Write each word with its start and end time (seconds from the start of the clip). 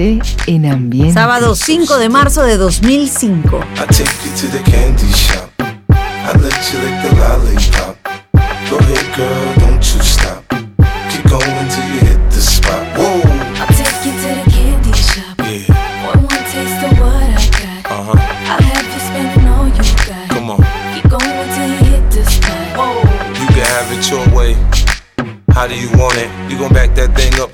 Quédate 0.00 0.24
en 0.46 0.64
ambiente. 0.64 1.12
Sábado 1.12 1.54
5 1.54 1.98
de 1.98 2.08
marzo 2.08 2.42
de 2.42 2.56
2005. 2.56 3.58
I 3.58 3.86
take 3.86 4.04
you 4.24 4.32
to 4.34 4.46
the 4.48 4.70
candy 4.70 5.12
shop. 5.12 5.50
I 5.60 6.32
let 6.38 6.72
you 6.72 6.78
lick 6.80 7.02
the 7.02 7.14
lollipop. 7.16 7.99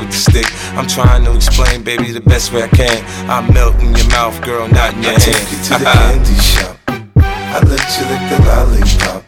with 0.00 0.10
the 0.10 0.16
stick. 0.16 0.46
I'm 0.76 0.86
trying 0.86 1.24
to 1.24 1.34
explain, 1.34 1.82
baby, 1.82 2.12
the 2.12 2.20
best 2.20 2.52
way 2.52 2.62
I 2.62 2.68
can. 2.68 3.04
I 3.30 3.40
melt 3.52 3.76
in 3.76 3.94
your 3.94 4.08
mouth, 4.08 4.40
girl, 4.42 4.68
not 4.68 4.94
in 4.94 5.02
your 5.02 5.12
I 5.12 5.20
hand. 5.20 5.22
Take 5.22 5.52
you 5.52 5.58
to 5.64 5.72
the 5.78 5.84
candy 5.94 6.36
shop. 6.40 6.76
I 7.16 7.58
let 7.66 7.86
you 7.96 8.04
lick 8.10 8.24
the 8.30 8.38
lollipop. 8.46 9.22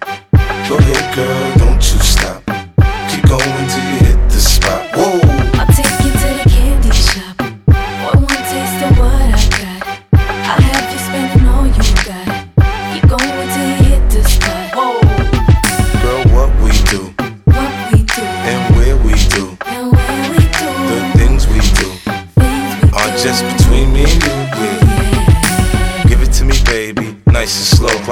Go 0.69 0.78
ahead, 0.78 1.14
girl, 1.14 1.61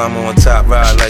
Climb 0.01 0.17
on 0.17 0.35
top, 0.35 0.67
ride 0.67 0.97
like 0.99 1.10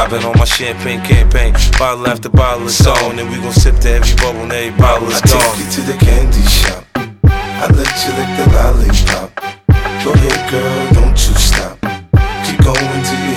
popping 0.01 0.25
on 0.25 0.37
my 0.37 0.45
champagne 0.45 1.01
campaign. 1.01 1.53
Bottle 1.77 2.07
after 2.07 2.29
bottle 2.29 2.65
is 2.65 2.87
on, 2.87 3.19
and 3.19 3.29
we 3.29 3.37
gon' 3.37 3.53
sip 3.53 3.75
to 3.81 3.89
every 3.89 4.15
bubble 4.15 4.41
and 4.41 4.51
every 4.51 4.77
bottle 4.79 5.07
is 5.07 5.21
I 5.21 5.27
gone. 5.27 5.41
I 5.41 5.45
take 5.45 5.59
you 5.61 5.71
to 5.71 5.81
the 5.91 5.97
candy 6.05 6.45
shop. 6.49 6.85
I 7.61 7.67
let 7.77 7.93
you 8.01 8.11
lick 8.17 8.31
the 8.39 8.45
lollipop. 8.55 9.29
Go 10.03 10.13
ahead, 10.13 10.41
girl, 10.49 10.93
don't 10.97 11.19
you 11.25 11.35
stop. 11.37 11.77
Keep 12.45 12.59
going 12.65 13.01
till 13.05 13.21
you 13.27 13.30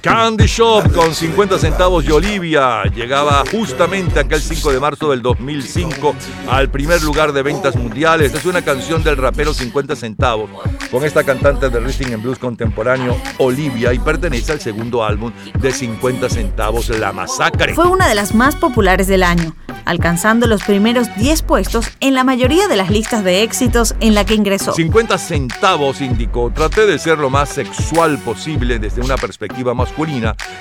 candy 0.00 0.46
shop. 0.46 0.92
Con 0.94 1.14
50 1.14 1.58
centavos 1.58 2.04
y 2.04 2.10
Olivia 2.10 2.84
llegaba 2.84 3.44
justamente 3.50 4.20
aquel 4.20 4.40
5 4.40 4.72
de 4.72 4.80
marzo 4.80 5.10
del 5.10 5.22
2005 5.22 6.14
al 6.48 6.70
primer 6.70 7.02
lugar 7.02 7.32
de 7.32 7.42
ventas 7.42 7.76
mundiales. 7.76 8.32
Es 8.32 8.44
una 8.44 8.62
canción 8.62 9.02
del 9.02 9.16
rapero 9.16 9.52
50 9.52 9.96
centavos 9.96 10.50
con 10.90 11.04
esta 11.04 11.24
cantante 11.24 11.68
de 11.68 11.80
rhythm 11.80 12.14
and 12.14 12.22
blues 12.22 12.38
contemporáneo 12.38 13.16
Olivia 13.38 13.92
y 13.92 13.98
pertenece 13.98 14.52
al 14.52 14.60
segundo 14.60 15.04
álbum 15.04 15.32
de 15.58 15.72
50 15.72 16.28
centavos 16.28 16.88
La 16.88 17.12
Masacre. 17.12 17.74
Fue 17.74 17.86
una 17.86 18.08
de 18.08 18.14
las 18.14 18.34
más 18.34 18.56
populares 18.56 19.06
del 19.06 19.22
año, 19.22 19.54
alcanzando 19.84 20.46
los 20.46 20.62
primeros 20.62 21.14
10 21.16 21.42
puestos 21.42 21.90
en 22.00 22.14
la 22.14 22.24
mayoría 22.24 22.68
de 22.68 22.76
las 22.76 22.90
listas 22.90 23.24
de 23.24 23.42
éxitos 23.42 23.94
en 24.00 24.14
la 24.14 24.24
que 24.24 24.34
ingresó. 24.34 24.72
50 24.72 25.18
centavos 25.18 26.00
indicó, 26.00 26.50
traté 26.50 26.86
de 26.86 26.98
ser 26.98 27.18
lo 27.18 27.30
más 27.30 27.50
sexual 27.50 28.18
posible 28.18 28.78
desde 28.78 29.02
una 29.02 29.16
perspectiva 29.16 29.74
masculina 29.74 29.97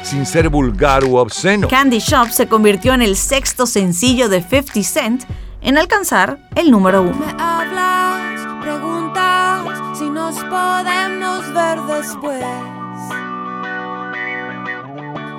sin 0.01 0.25
ser 0.25 0.49
vulgar 0.49 1.03
u 1.03 1.17
obsceno. 1.17 1.67
Candy 1.67 1.99
Shop 1.99 2.29
se 2.29 2.47
convirtió 2.47 2.93
en 2.93 3.03
el 3.03 3.15
sexto 3.15 3.67
sencillo 3.67 4.29
de 4.29 4.41
50 4.41 4.83
Cent 4.83 5.23
en 5.61 5.77
alcanzar 5.77 6.39
el 6.55 6.71
número 6.71 7.03
uno. 7.03 7.13
Me 7.13 7.43
hablas, 7.43 8.63
preguntas 8.63 9.97
si 9.97 10.09
nos 10.09 10.35
podemos 10.35 11.53
ver 11.53 11.79
después. 11.81 12.45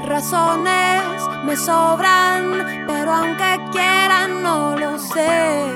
Razones 0.07 1.03
me 1.45 1.57
sobran, 1.57 2.85
pero 2.87 3.13
aunque 3.13 3.59
quieran 3.73 4.43
no 4.45 4.77
lo 4.77 4.97
sé. 4.99 5.73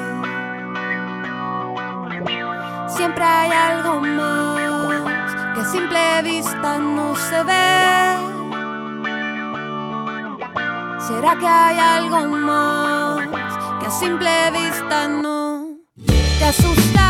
Siempre 2.87 3.25
hay 3.25 3.50
algo 3.50 4.00
más 4.00 4.61
a 5.62 5.64
simple 5.70 6.22
vista 6.24 6.78
no 6.78 7.14
se 7.14 7.42
ve. 7.44 8.16
¿Será 11.06 11.36
que 11.38 11.46
hay 11.46 11.78
algo 11.78 12.26
más 12.26 13.28
que 13.80 13.86
a 13.86 13.90
simple 13.90 14.50
vista 14.50 15.08
no 15.08 15.78
te 16.38 16.44
asusta 16.44 17.01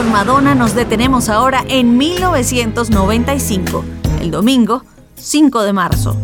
Madonna 0.00 0.54
nos 0.54 0.74
detenemos 0.74 1.28
ahora 1.28 1.64
en 1.68 1.98
1995, 1.98 3.84
el 4.22 4.30
domingo 4.30 4.84
5 5.16 5.62
de 5.62 5.72
marzo. 5.74 6.16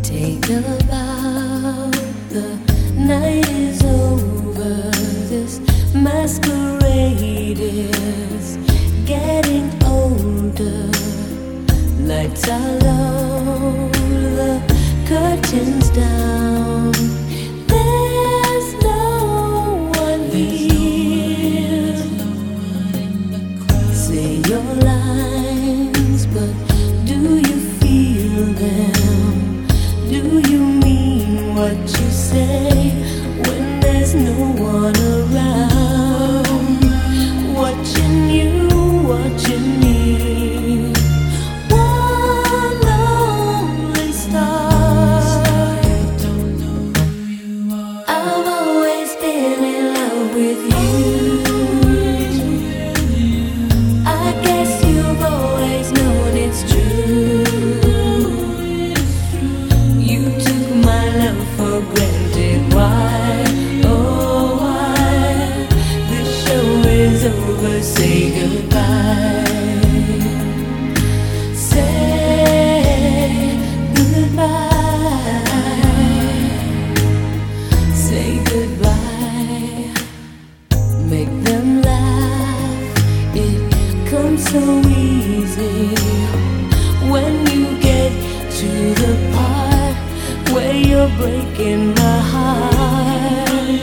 you're 91.09 91.17
breaking 91.17 91.95
my 91.95 92.21
heart. 92.33 93.81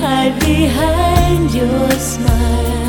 Hide 0.00 0.38
behind 0.40 1.54
your 1.54 1.90
smile. 1.92 2.81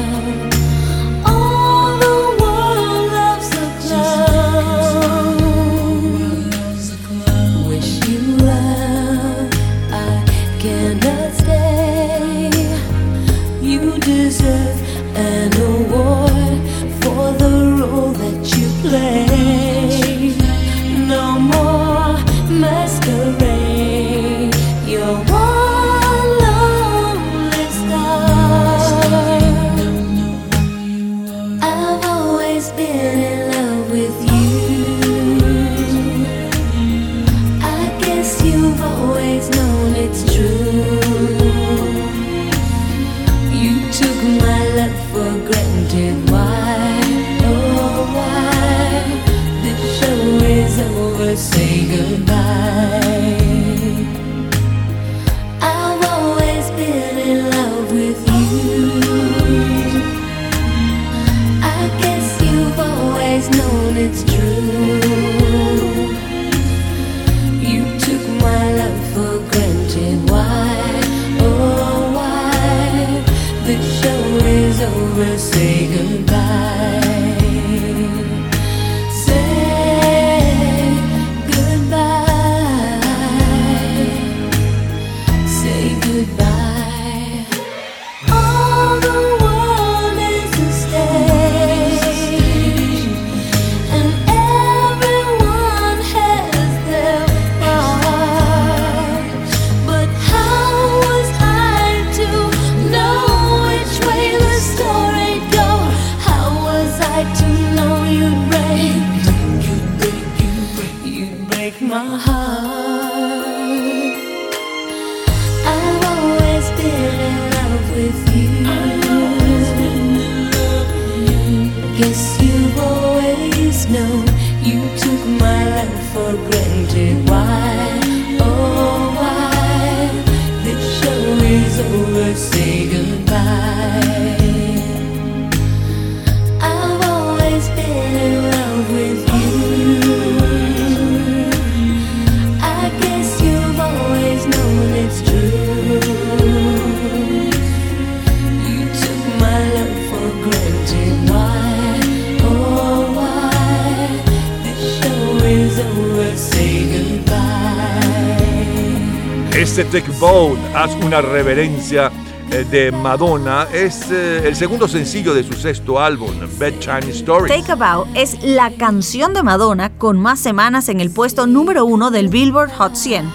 Haz 160.76 160.92
una 161.04 161.22
reverencia 161.22 162.12
eh, 162.52 162.66
de 162.70 162.92
Madonna, 162.92 163.68
es 163.72 164.10
eh, 164.12 164.48
el 164.48 164.56
segundo 164.56 164.88
sencillo 164.88 165.34
de 165.34 165.44
su 165.44 165.54
sexto 165.54 166.00
álbum, 166.00 166.32
Bedtime 166.60 167.10
Stories. 167.10 167.56
Take 167.56 167.72
a 167.72 167.76
Bow 167.76 168.08
es 168.16 168.44
la 168.44 168.72
canción 168.72 169.34
de 169.34 169.44
Madonna 169.44 169.92
con 169.98 170.20
más 170.20 170.40
semanas 170.40 170.90
en 170.90 171.00
el 171.00 171.10
puesto 171.10 171.48
número 171.48 171.86
uno 171.86 172.12
del 172.12 172.30
Billboard 172.30 172.72
Hot 172.72 172.96
100, 172.96 173.30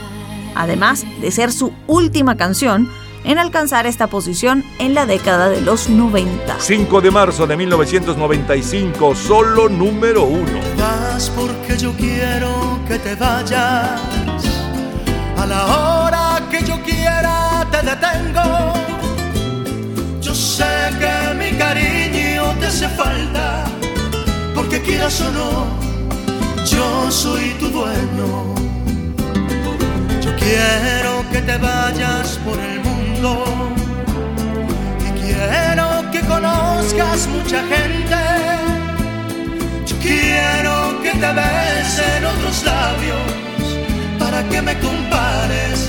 además 0.55 1.05
de 1.21 1.31
ser 1.31 1.53
su 1.53 1.73
última 1.87 2.37
canción 2.37 2.89
en 3.25 3.39
alcanzar 3.39 3.87
esta 3.87 4.07
posición 4.07 4.65
en 4.79 4.95
la 4.95 5.07
década 5.07 5.49
de 5.49 5.61
los 5.61 5.89
90. 5.89 6.57
5 6.59 7.01
de 7.01 7.11
marzo 7.11 7.47
de 7.47 7.57
1995, 7.57 9.15
solo 9.15 9.69
número 9.69 10.25
uno. 10.25 10.59
Vas 10.77 11.31
porque 11.31 11.77
yo 11.77 11.93
quiero 11.93 12.79
que 12.89 12.99
te 12.99 13.15
vayas 13.15 14.18
que 16.99 17.05
yo 17.05 17.11
quiera 17.11 17.67
te 17.71 17.81
detengo. 17.83 18.73
Yo 20.21 20.35
sé 20.35 20.65
que 20.99 21.35
mi 21.35 21.57
cariño 21.57 22.55
te 22.61 22.67
hace 22.67 22.89
falta, 22.89 23.65
porque 24.55 24.81
quieras 24.83 25.21
o 25.21 25.31
no, 25.31 25.67
yo 26.65 27.11
soy 27.11 27.55
tu 27.61 27.69
dueño. 27.69 28.55
Yo 30.21 30.31
quiero 30.37 31.25
que 31.31 31.41
te 31.43 31.57
vayas 31.59 32.39
por 32.45 32.59
el 32.59 32.81
mundo 32.81 33.45
y 35.07 35.21
quiero 35.21 36.11
que 36.13 36.21
conozcas 36.21 37.29
mucha 37.29 37.61
gente. 37.75 38.21
Yo 39.87 39.97
quiero 40.01 41.03
que 41.03 41.11
te 41.13 41.33
besen 41.33 42.25
otros 42.25 42.65
labios 42.65 43.49
para 44.19 44.43
que 44.49 44.63
me 44.63 44.79
compares 44.79 45.89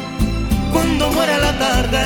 muera 1.11 1.37
la 1.37 1.53
tarde. 1.57 2.03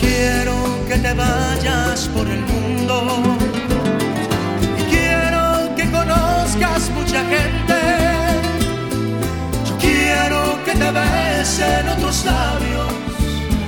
Quiero 0.00 0.54
que 0.88 0.96
te 0.98 1.12
vayas 1.14 2.08
por 2.14 2.26
el 2.28 2.40
mundo 2.40 2.96
y 4.78 4.82
quiero 4.94 5.74
que 5.76 5.90
conozcas 5.90 6.90
mucha 6.90 7.20
gente. 7.24 7.78
Quiero 9.80 10.40
que 10.64 10.72
te 10.72 10.90
besen 10.90 11.88
otros 11.88 12.24
labios 12.24 13.07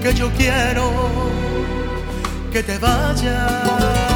Porque 0.00 0.14
yo 0.14 0.30
quiero 0.36 0.92
que 2.52 2.62
te 2.62 2.78
vayas. 2.78 4.07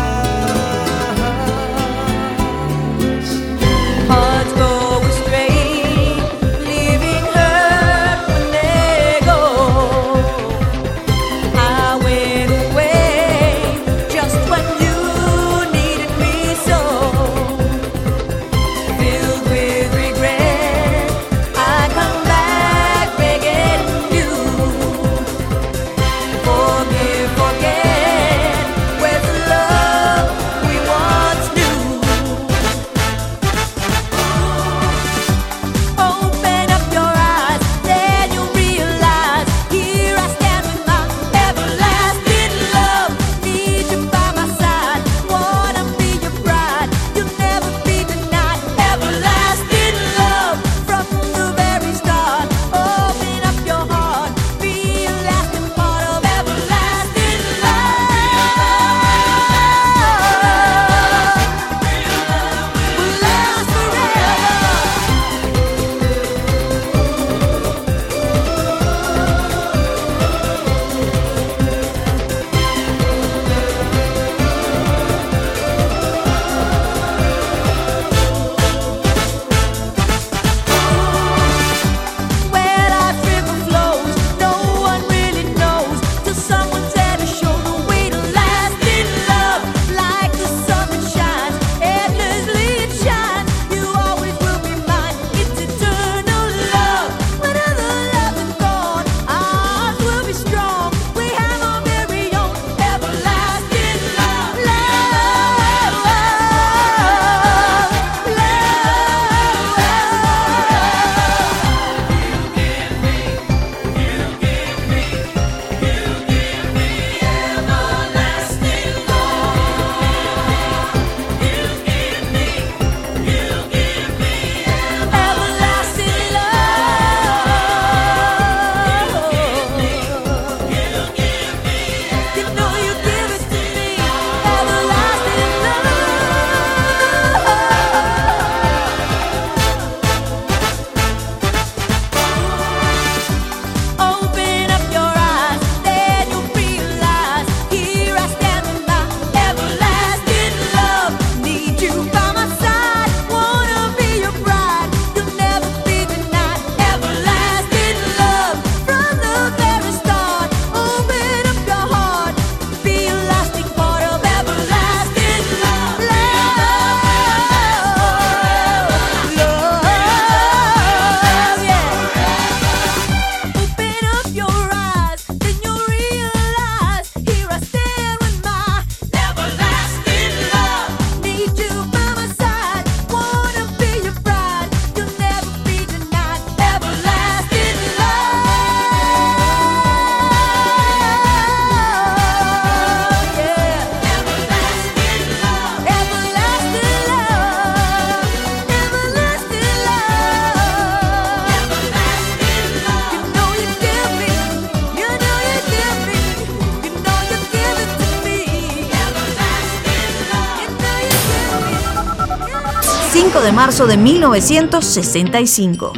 5 213.42 213.46
de 213.46 213.52
marzo 213.52 213.86
de 213.86 213.96
1965. 213.96 215.92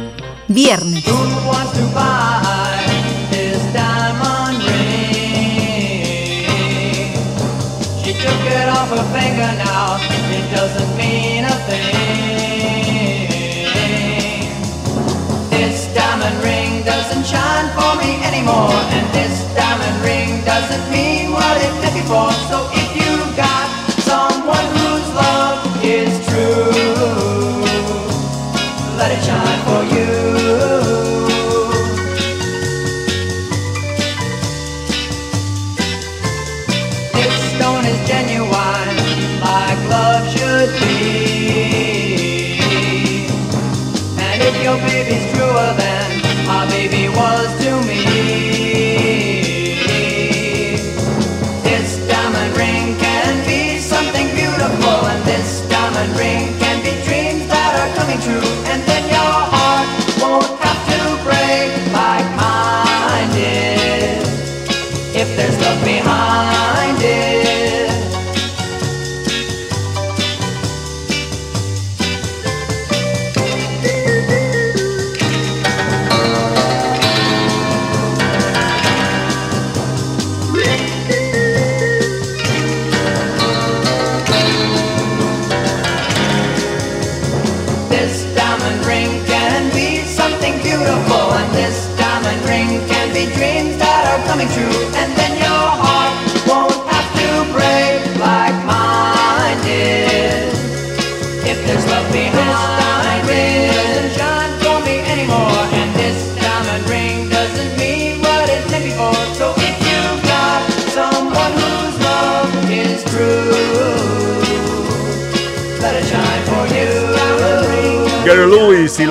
Viernes. 0.47 1.03
Shine 17.25 17.69
for 17.73 17.95
me 17.95 18.23
anymore, 18.23 18.69
and 18.91 19.07
this 19.11 19.43
diamond 19.55 20.03
ring 20.03 20.45
doesn't 20.45 20.91
mean 20.91 21.31
what 21.31 21.57
it 21.57 21.73
before. 21.95 22.64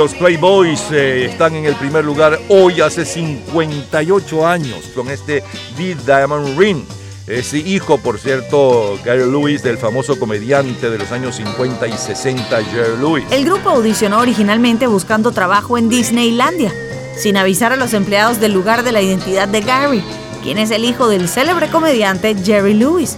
Los 0.05 0.15
Playboys 0.17 0.83
eh, 0.93 1.25
están 1.25 1.55
en 1.55 1.65
el 1.65 1.75
primer 1.77 2.05
lugar 2.05 2.39
hoy 2.51 2.83
hace 2.83 3.07
58 3.07 4.47
años 4.47 4.91
con 4.95 5.09
este 5.09 5.43
The 5.79 5.95
Diamond 5.95 6.59
Ring. 6.59 6.85
Es 7.27 7.55
hijo, 7.55 7.97
por 7.97 8.19
cierto, 8.19 8.99
Gary 9.03 9.21
Lewis 9.21 9.63
del 9.63 9.79
famoso 9.79 10.19
comediante 10.19 10.91
de 10.91 10.99
los 10.99 11.11
años 11.11 11.37
50 11.37 11.87
y 11.87 11.93
60, 11.93 12.65
Jerry 12.65 12.99
Lewis. 12.99 13.25
El 13.31 13.47
grupo 13.47 13.71
audicionó 13.71 14.19
originalmente 14.19 14.87
buscando 14.89 15.33
trabajo 15.33 15.79
en 15.79 15.89
Disneylandia, 15.89 16.71
sin 17.17 17.39
avisar 17.39 17.73
a 17.73 17.77
los 17.77 17.95
empleados 17.95 18.41
del 18.41 18.53
lugar 18.53 18.83
de 18.83 18.93
la 18.93 19.01
identidad 19.01 19.49
de 19.49 19.63
Gary, 19.63 20.05
quien 20.43 20.59
es 20.59 20.71
el 20.71 20.85
hijo 20.85 21.09
del 21.09 21.31
célebre 21.31 21.71
comediante 21.71 22.37
Jerry 22.45 22.75
Lewis, 22.75 23.17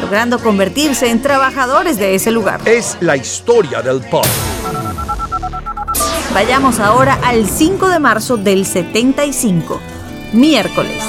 logrando 0.00 0.38
convertirse 0.38 1.10
en 1.10 1.20
trabajadores 1.20 1.98
de 1.98 2.14
ese 2.14 2.30
lugar. 2.30 2.62
Es 2.64 2.96
la 3.02 3.14
historia 3.14 3.82
del 3.82 4.00
pop. 4.00 4.24
Vayamos 6.34 6.80
ahora 6.80 7.20
al 7.22 7.48
5 7.48 7.88
de 7.90 8.00
marzo 8.00 8.36
del 8.36 8.66
75, 8.66 9.80
miércoles. 10.32 11.00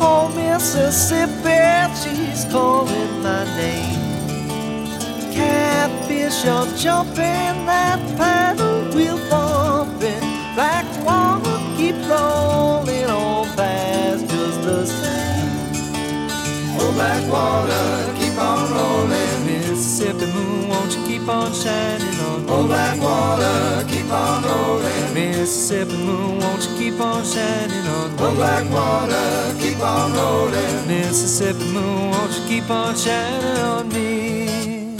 Oh, 0.00 0.30
Mississippi, 0.34 1.50
she's 1.94 2.46
calling 2.50 3.22
my 3.22 3.44
name. 3.54 4.00
Catfish 5.34 6.46
are 6.46 6.66
jumping, 6.74 7.66
that 7.66 8.00
paddle 8.16 8.88
wheel 8.94 9.18
bumping. 9.28 10.24
Black 10.54 10.86
water 11.04 11.60
keep 11.76 11.96
rolling 12.08 13.10
on 13.10 13.46
fast, 13.56 14.26
just 14.26 14.62
the 14.62 14.86
same. 14.86 15.20
Oh, 16.80 16.90
black 16.94 17.22
water, 17.30 17.89
Mississippi 25.50 25.96
moon, 25.96 26.38
won't 26.38 26.62
you 26.62 26.76
keep 26.78 27.00
on 27.00 27.24
shining 27.24 27.84
on 27.88 28.12
me? 28.12 28.18
Oh, 28.20 28.34
black 28.36 28.70
water, 28.70 29.58
keep 29.58 29.80
on 29.80 30.12
rolling. 30.12 30.86
Mississippi 30.86 31.64
moon, 31.72 32.10
won't 32.12 32.32
you 32.38 32.46
keep 32.46 32.70
on 32.70 32.94
shining 32.94 33.58
on 33.58 33.88
me? 33.88 34.94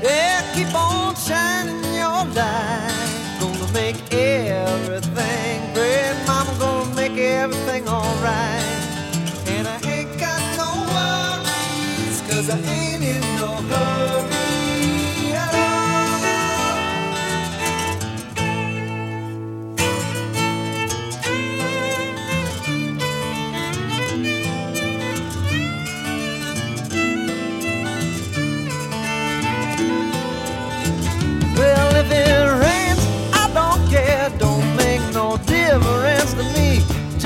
Yeah, 0.00 0.54
keep 0.54 0.72
on 0.72 1.16
shining 1.16 1.82
your 1.94 2.24
light. 2.32 2.92
Gonna 3.40 3.72
make 3.72 3.96
everything 4.12 5.74
great. 5.74 6.14
Mama 6.28 6.54
gonna 6.60 6.94
make 6.94 7.18
everything 7.18 7.88
alright. 7.88 8.62
And 9.48 9.66
I 9.66 9.80
ain't 9.82 10.16
got 10.20 10.40
no 10.62 10.70
worries, 10.94 12.20
cause 12.30 12.50
I 12.50 12.58
ain't 12.70 12.87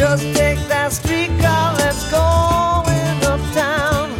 Just 0.02 0.34
take 0.34 0.58
that 0.66 0.90
streetcar, 0.90 1.74
let's 1.74 2.10
go 2.10 2.18
uptown. 3.22 4.10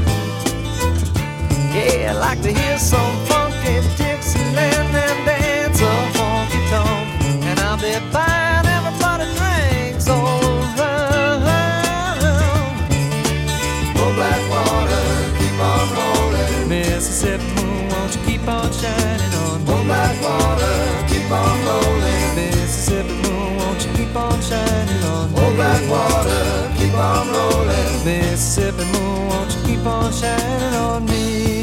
Yeah, 1.75 2.15
I 2.15 2.19
like 2.21 2.41
to 2.43 2.53
hear 2.53 2.79
some 2.79 3.17
funky 3.27 3.83
Dixieland 3.99 4.95
and 4.95 5.27
dance 5.27 5.81
a 5.81 5.95
honky 6.15 6.63
tonk. 6.71 7.07
And 7.49 7.59
I'll 7.67 7.83
be 7.83 7.99
buying 8.15 8.67
everybody 8.79 9.27
drinks 9.35 10.07
all 10.07 10.55
around. 10.79 11.51
Oh, 13.99 14.13
black 14.15 14.43
water, 14.55 15.03
keep 15.39 15.59
on 15.59 15.87
rolling. 15.99 16.69
Mississippi 16.69 17.43
moon, 17.59 17.89
won't 17.91 18.15
you 18.15 18.23
keep 18.23 18.47
on 18.47 18.71
shining 18.71 19.35
on 19.35 19.65
me? 19.65 19.73
Oh, 19.75 19.83
black 19.83 20.15
water, 20.23 20.75
keep 21.11 21.29
on 21.29 21.57
rolling. 21.67 22.37
Mississippi 22.39 23.15
moon, 23.27 23.57
won't 23.59 23.85
you 23.85 23.93
keep 23.99 24.15
on 24.15 24.41
shining 24.43 24.82
black 25.57 25.83
water, 25.91 26.73
keep 26.77 26.95
on 26.95 27.29
rolling. 27.29 28.05
Mississippi 28.05 28.85
moon, 28.93 29.29
won't 29.29 29.51
you 29.55 29.63
keep 29.67 29.87
on 29.87 30.13
shining 30.13 30.75
on 30.75 31.05
me? 31.07 31.62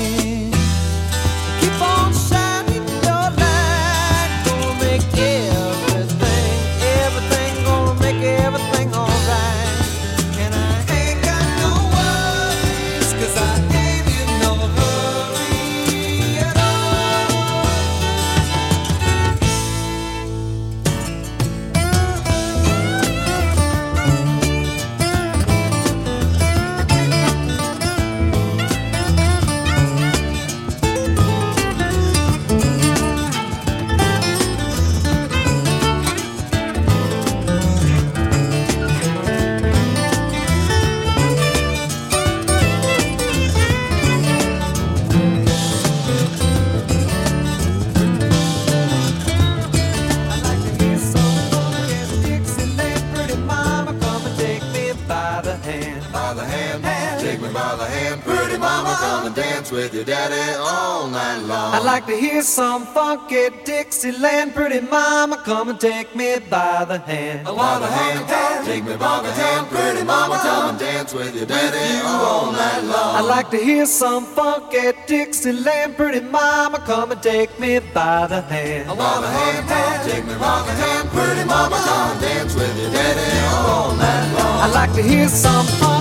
I'd 62.39 62.45
like 62.45 62.52
to 62.52 62.56
hear 62.56 62.56
some 62.56 62.86
funky 62.86 63.49
Dixieland. 63.65 64.56
Pretty 64.56 64.80
mama, 64.80 65.38
come 65.43 65.69
and 65.69 65.80
take 65.80 66.15
me 66.15 66.39
by 66.39 66.86
the 66.86 66.99
hand. 66.99 67.45
By 67.45 67.80
the 67.80 67.88
hand, 67.88 68.65
take 68.65 68.84
me 68.86 68.95
by 68.95 69.21
the 69.21 69.32
hand, 69.32 69.67
pretty 69.67 70.04
mama, 70.06 70.38
come 70.41 70.69
and 70.69 70.80
dance 70.80 71.13
with 71.13 71.36
your 71.36 71.45
daddy 71.45 71.95
you 71.95 72.04
all 72.06 72.52
night 72.54 72.84
long. 72.84 73.15
I'd 73.17 73.28
like 73.28 73.49
to 73.52 73.58
hear 73.58 73.86
some 73.86 74.23
funky 74.23 74.93
Dixieland. 75.06 75.97
Pretty 75.97 76.21
mama, 76.21 76.80
come 76.80 77.12
and 77.12 77.21
take 77.21 77.60
me 77.60 77.80
by 77.93 78.28
the 78.28 78.41
hand. 78.41 78.88
By 78.88 79.19
the 79.19 79.28
hand, 79.28 80.10
take 80.10 80.25
me 80.25 80.36
by 80.36 80.63
the 80.65 80.71
hand, 80.71 81.10
pretty 81.10 81.43
mama, 81.43 81.75
come 81.75 82.12
and 82.12 82.21
dance 82.21 82.56
with 82.56 82.82
your 82.82 82.91
daddy 82.91 83.39
all 83.67 83.95
night 83.95 84.34
long. 84.38 84.62
I'd 84.63 84.73
like 84.73 84.93
to 84.93 85.02
hear 85.02 85.28
some 85.28 85.65
funky 85.65 85.99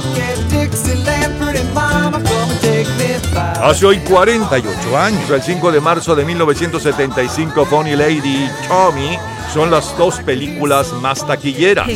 Hace 3.63 3.87
hoy 3.87 3.99
48 3.99 4.99
años, 4.99 5.31
el 5.31 5.43
5 5.43 5.73
de 5.73 5.81
marzo 5.81 6.15
de 6.15 6.25
1975, 6.25 7.65
Funny 7.67 7.97
Lady 7.97 8.51
Tommy 8.69 9.19
son 9.53 9.71
las 9.71 9.97
dos 9.97 10.21
películas 10.21 10.93
más 11.01 11.27
taquilleras. 11.27 11.89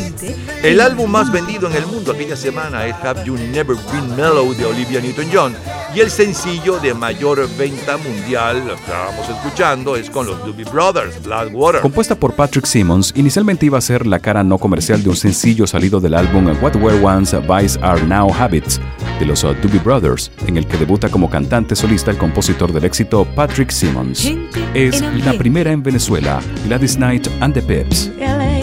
El 0.63 0.81
álbum 0.81 1.11
más 1.11 1.31
vendido 1.31 1.69
en 1.69 1.77
el 1.77 1.87
mundo 1.87 2.13
aquella 2.13 2.37
semana 2.37 2.87
es 2.87 2.95
Have 3.03 3.25
You 3.25 3.37
Never 3.37 3.77
Been 3.93 4.17
Mellow 4.17 4.55
de 4.55 4.65
Olivia 4.65 5.01
Newton-John 5.01 5.55
y 5.95 6.01
el 6.01 6.11
sencillo 6.11 6.79
de 6.79 6.95
mayor 6.95 7.47
venta 7.57 7.97
mundial, 7.99 8.61
lo 8.67 8.75
que 8.77 8.81
estábamos 8.81 9.29
escuchando, 9.29 9.97
es 9.97 10.09
con 10.09 10.27
los 10.27 10.39
Doobie 10.45 10.65
Brothers, 10.65 11.23
Blackwater. 11.23 11.83
Compuesta 11.83 12.15
por 12.15 12.35
Patrick 12.35 12.65
Simmons, 12.65 13.13
inicialmente 13.17 13.67
iba 13.67 13.79
a 13.79 13.83
ser 13.83 14.07
la 14.07 14.19
cara 14.19 14.43
no 14.43 14.59
comercial 14.59 15.03
de 15.03 15.11
un 15.11 15.17
sencillo 15.17 15.67
salido 15.67 16.01
del 16.01 16.15
álbum 16.15 16.47
What 16.63 16.77
Were 16.77 17.05
Once 17.05 17.37
Vice 17.39 17.79
Are 17.83 18.03
Now 18.03 18.33
Habits 18.33 18.81
de 19.19 19.27
los 19.27 19.45
uh, 19.45 19.55
Doobie 19.55 19.81
Brothers, 19.81 20.31
en 20.47 20.57
el 20.57 20.67
que 20.67 20.77
debuta 20.77 21.09
como 21.09 21.29
cantante 21.31 21.77
solista 21.77 22.11
el 22.11 22.19
compositor 22.19 22.73
del 22.73 22.85
éxito 22.85 23.25
Patrick 23.35 23.71
Simmons. 23.71 24.23
Gente 24.23 24.61
Es 24.75 25.03
la 25.25 25.33
primera 25.35 25.73
en 25.73 25.83
Venezuela, 25.83 26.41
Gladys 26.67 26.97
Knight 26.97 27.29
and 27.41 27.55
the 27.55 27.63
Pips. 27.63 28.11
LA. 28.19 28.61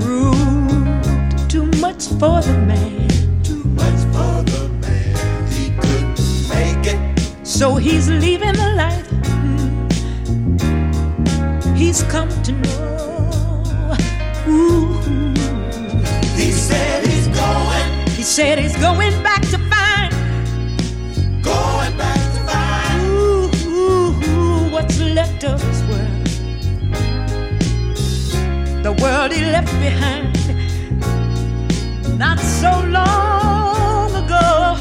Rude, 0.00 1.48
too 1.48 1.66
much 1.80 2.08
for 2.18 2.42
the 2.42 2.52
man. 2.66 3.08
Too 3.42 3.62
much 3.74 4.00
for 4.12 4.44
the 4.44 4.68
man. 4.80 5.48
He 5.50 5.70
couldn't 5.80 6.48
make 6.48 6.86
it. 6.86 7.46
So 7.46 7.76
he's 7.76 8.08
leaving 8.08 8.52
the 8.52 8.74
life 8.76 9.10
he's 11.80 12.02
come 12.04 12.28
to 12.42 12.52
know. 12.52 12.99
Said 18.30 18.60
he's 18.60 18.76
going 18.76 19.10
back 19.24 19.42
to 19.42 19.58
find 19.58 20.12
going 21.42 21.96
back 21.96 22.20
to 22.34 22.40
find. 22.46 23.02
ooh, 23.08 23.50
ooh, 23.66 24.24
ooh, 24.24 24.70
what's 24.70 25.00
left 25.00 25.42
of 25.42 25.60
his 25.60 25.82
world. 25.90 26.26
The 28.84 28.92
world 29.02 29.32
he 29.32 29.40
left 29.46 29.72
behind 29.80 30.32
not 32.20 32.38
so 32.38 32.70
long 32.98 34.14
ago. 34.14 34.76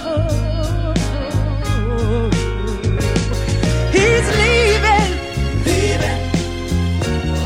He's 3.92 4.28
leaving, 4.42 5.12
Leaving, 5.66 6.22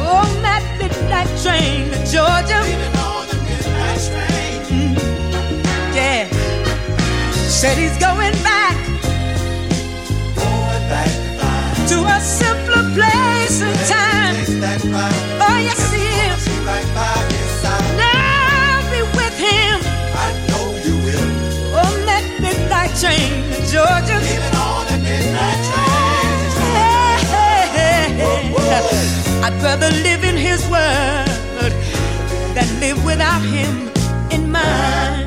on 0.02 0.30
that 0.42 0.66
midnight 0.78 1.32
train 1.42 1.92
to 1.92 1.98
Georgia. 2.12 2.62
leaving 2.62 2.93
said 7.64 7.78
he's 7.78 7.98
going 7.98 8.36
back 8.44 8.76
Going 10.36 10.84
back 10.92 11.08
to 11.92 11.98
a 12.04 12.20
simpler 12.20 12.84
place 12.92 13.62
and 13.62 13.78
time. 13.88 14.36
That 14.60 14.82
Oh, 15.40 15.58
yes, 15.64 15.80
he 15.96 16.04
is. 16.28 16.44
right 16.68 16.90
by 16.92 17.16
his 17.32 17.52
side. 17.64 17.88
Now 18.04 18.68
I'll 18.68 18.88
be 18.92 19.02
with 19.16 19.36
him 19.48 19.80
I 20.26 20.28
know 20.50 20.66
you 20.84 20.96
will. 21.08 21.32
Oh, 21.72 21.88
on 21.88 21.96
that 22.12 22.26
midnight 22.44 22.92
train 23.00 23.32
to 23.54 23.60
Georgia. 23.72 24.18
Leaving 24.28 24.56
on 24.68 24.84
the 24.92 24.98
midnight 25.08 25.62
train. 25.68 25.94
I'd 29.46 29.58
rather 29.64 29.92
live 30.08 30.26
in 30.26 30.36
his 30.36 30.62
world 30.68 31.72
than 32.56 32.68
live 32.84 33.00
without 33.06 33.42
him 33.56 33.90
in 34.36 34.52
mine. 34.52 35.23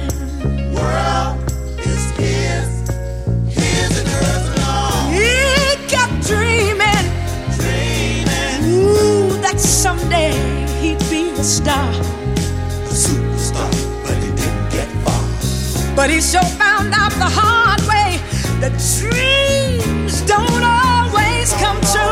Someday 10.06 10.32
he'd 10.80 10.98
be 11.10 11.30
a 11.30 11.42
star. 11.42 11.90
a 11.90 12.94
superstar, 12.94 13.70
but 14.04 14.16
he 14.22 14.30
didn't 14.36 14.70
get 14.70 14.88
far. 15.04 15.96
But 15.96 16.10
he 16.10 16.20
sure 16.20 16.42
found 16.42 16.92
out 16.94 17.12
the 17.12 17.30
hard 17.40 17.80
way 17.82 18.18
that 18.60 18.72
dreams 19.00 20.20
don't 20.22 20.62
always 20.62 21.52
come 21.54 21.80
true. 21.92 22.05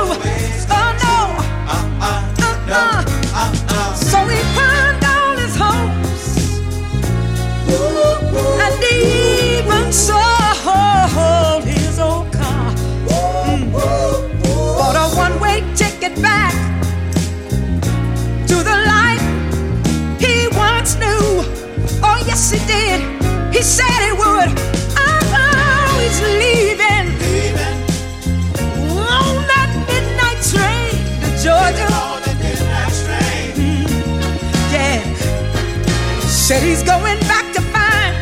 He's 36.74 36.82
going 36.82 37.20
back 37.32 37.46
to 37.52 37.60
find 37.74 38.14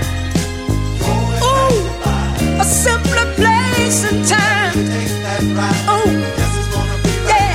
ooh, 1.42 2.60
a 2.60 2.64
simpler 2.64 3.26
place 3.40 4.04
and 4.04 4.20
time. 4.28 4.74
Oh, 5.94 6.08
Yeah. 7.30 7.54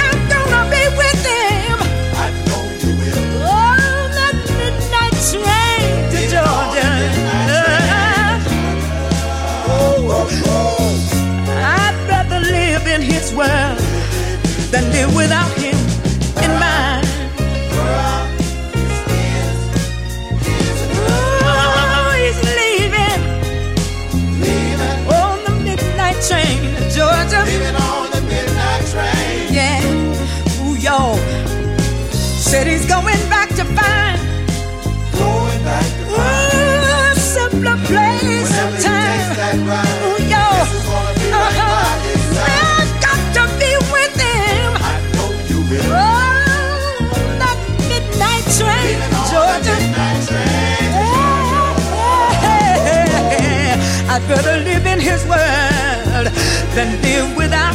not 0.00 0.16
gonna 0.32 0.62
be 0.74 0.84
with 1.00 1.20
him 1.34 1.78
on 3.42 4.04
that 4.18 4.36
midnight 4.60 5.16
train 5.30 5.90
to 6.12 6.20
Georgia. 6.32 6.90
I'd 11.80 11.96
rather 12.08 12.40
live 12.40 12.86
in 12.94 13.02
his 13.02 13.34
world 13.34 13.78
than 14.70 14.84
live 14.92 15.12
without 15.16 15.47
this 55.18 55.26
world 55.26 56.26
than 56.74 57.02
live 57.02 57.36
without. 57.36 57.67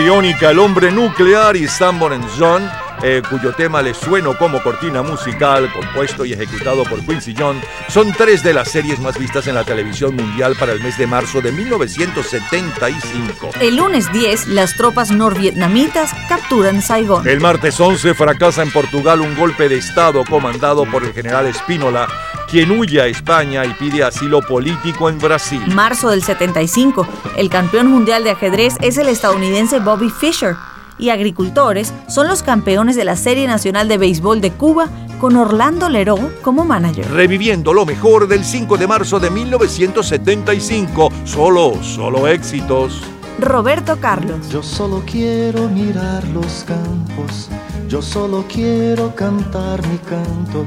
Biónica, 0.00 0.50
el 0.50 0.58
hombre 0.58 0.90
nuclear 0.90 1.56
y 1.56 1.68
Sanborn 1.68 2.26
John, 2.38 2.66
eh, 3.02 3.20
cuyo 3.28 3.52
tema 3.52 3.82
les 3.82 3.98
sueno 3.98 4.34
como 4.36 4.62
cortina 4.62 5.02
musical, 5.02 5.70
compuesto 5.74 6.24
y 6.24 6.32
ejecutado 6.32 6.84
por 6.84 7.04
Quincy 7.04 7.34
John, 7.38 7.60
son 7.88 8.10
tres 8.12 8.42
de 8.42 8.54
las 8.54 8.70
series 8.70 8.98
más 8.98 9.18
vistas 9.18 9.46
en 9.46 9.54
la 9.54 9.64
televisión 9.64 10.16
mundial 10.16 10.56
para 10.58 10.72
el 10.72 10.82
mes 10.82 10.96
de 10.96 11.06
marzo 11.06 11.42
de 11.42 11.52
1975. 11.52 13.50
El 13.60 13.76
lunes 13.76 14.10
10, 14.10 14.48
las 14.48 14.74
tropas 14.74 15.10
norvietnamitas 15.10 16.14
capturan 16.30 16.80
Saigón. 16.80 17.28
El 17.28 17.40
martes 17.40 17.78
11 17.78 18.14
fracasa 18.14 18.62
en 18.62 18.70
Portugal 18.70 19.20
un 19.20 19.36
golpe 19.36 19.68
de 19.68 19.76
Estado 19.76 20.24
comandado 20.24 20.86
por 20.86 21.04
el 21.04 21.12
general 21.12 21.46
Espínola, 21.46 22.08
quien 22.50 22.70
huye 22.72 23.00
a 23.00 23.06
España 23.06 23.64
y 23.64 23.72
pide 23.74 24.02
asilo 24.02 24.42
político 24.42 25.08
en 25.08 25.18
Brasil. 25.18 25.62
Marzo 25.72 26.10
del 26.10 26.22
75, 26.22 27.06
el 27.36 27.48
campeón 27.48 27.86
mundial 27.86 28.24
de 28.24 28.30
ajedrez 28.30 28.74
es 28.80 28.98
el 28.98 29.08
estadounidense 29.08 29.78
Bobby 29.78 30.10
Fischer 30.10 30.56
y 30.98 31.10
agricultores 31.10 31.94
son 32.08 32.26
los 32.28 32.42
campeones 32.42 32.96
de 32.96 33.04
la 33.04 33.16
Serie 33.16 33.46
Nacional 33.46 33.88
de 33.88 33.98
Béisbol 33.98 34.40
de 34.40 34.50
Cuba 34.50 34.88
con 35.20 35.36
Orlando 35.36 35.88
Leroux 35.88 36.30
como 36.42 36.64
manager. 36.64 37.08
Reviviendo 37.10 37.72
lo 37.72 37.86
mejor 37.86 38.26
del 38.26 38.44
5 38.44 38.76
de 38.76 38.86
marzo 38.86 39.20
de 39.20 39.30
1975, 39.30 41.12
solo, 41.24 41.74
solo 41.82 42.26
éxitos. 42.26 43.00
Roberto 43.38 43.98
Carlos. 44.00 44.50
Yo 44.50 44.62
solo 44.62 45.02
quiero 45.06 45.68
mirar 45.68 46.22
los 46.28 46.64
campos, 46.66 47.48
yo 47.88 48.02
solo 48.02 48.44
quiero 48.48 49.14
cantar 49.14 49.86
mi 49.86 49.98
canto. 49.98 50.66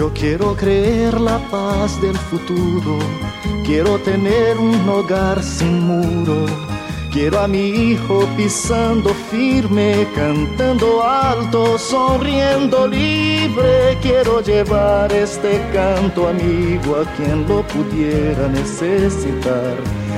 Yo 0.00 0.10
quiero 0.14 0.56
creer 0.56 1.20
la 1.20 1.36
paz 1.50 2.00
del 2.00 2.16
futuro, 2.16 2.98
quiero 3.66 3.98
tener 3.98 4.56
un 4.56 4.88
hogar 4.88 5.42
sin 5.42 5.78
muro. 5.80 6.46
Quiero 7.12 7.38
a 7.40 7.46
mi 7.46 7.68
hijo 7.68 8.26
pisando 8.34 9.10
firme, 9.30 10.06
cantando 10.14 11.02
alto, 11.02 11.76
sonriendo 11.76 12.86
libre. 12.86 13.98
Quiero 14.00 14.40
llevar 14.40 15.12
este 15.12 15.60
canto 15.70 16.28
amigo 16.28 16.96
a 16.96 17.04
quien 17.16 17.46
lo 17.46 17.62
pudiera 17.64 18.48
necesitar. 18.48 19.76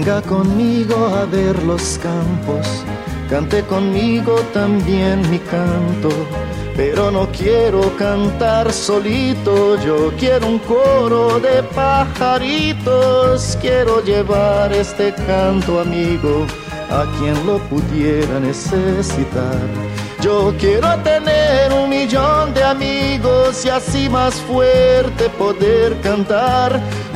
Venga 0.00 0.22
conmigo 0.22 1.08
a 1.14 1.26
ver 1.26 1.62
los 1.64 1.98
campos, 1.98 2.66
cante 3.28 3.62
conmigo 3.64 4.36
también 4.54 5.20
mi 5.30 5.38
canto. 5.40 6.08
Pero 6.74 7.10
no 7.10 7.28
quiero 7.32 7.94
cantar 7.98 8.72
solito, 8.72 9.76
yo 9.84 10.10
quiero 10.18 10.46
un 10.46 10.58
coro 10.60 11.38
de 11.38 11.62
pajaritos. 11.74 13.58
Quiero 13.60 14.02
llevar 14.02 14.72
este 14.72 15.12
canto 15.12 15.80
amigo 15.80 16.46
a 16.88 17.04
quien 17.18 17.34
lo 17.46 17.58
pudiera 17.68 18.40
necesitar. 18.40 19.60
Yo 20.22 20.54
quiero 20.58 20.96
tener 21.00 21.74
un 21.74 21.90
millón 21.90 22.54
de 22.54 22.64
amigos 22.64 23.66
y 23.66 23.68
así 23.68 24.08
más 24.08 24.34
fuerte 24.34 25.28
poder 25.38 26.00
cantar. 26.00 26.80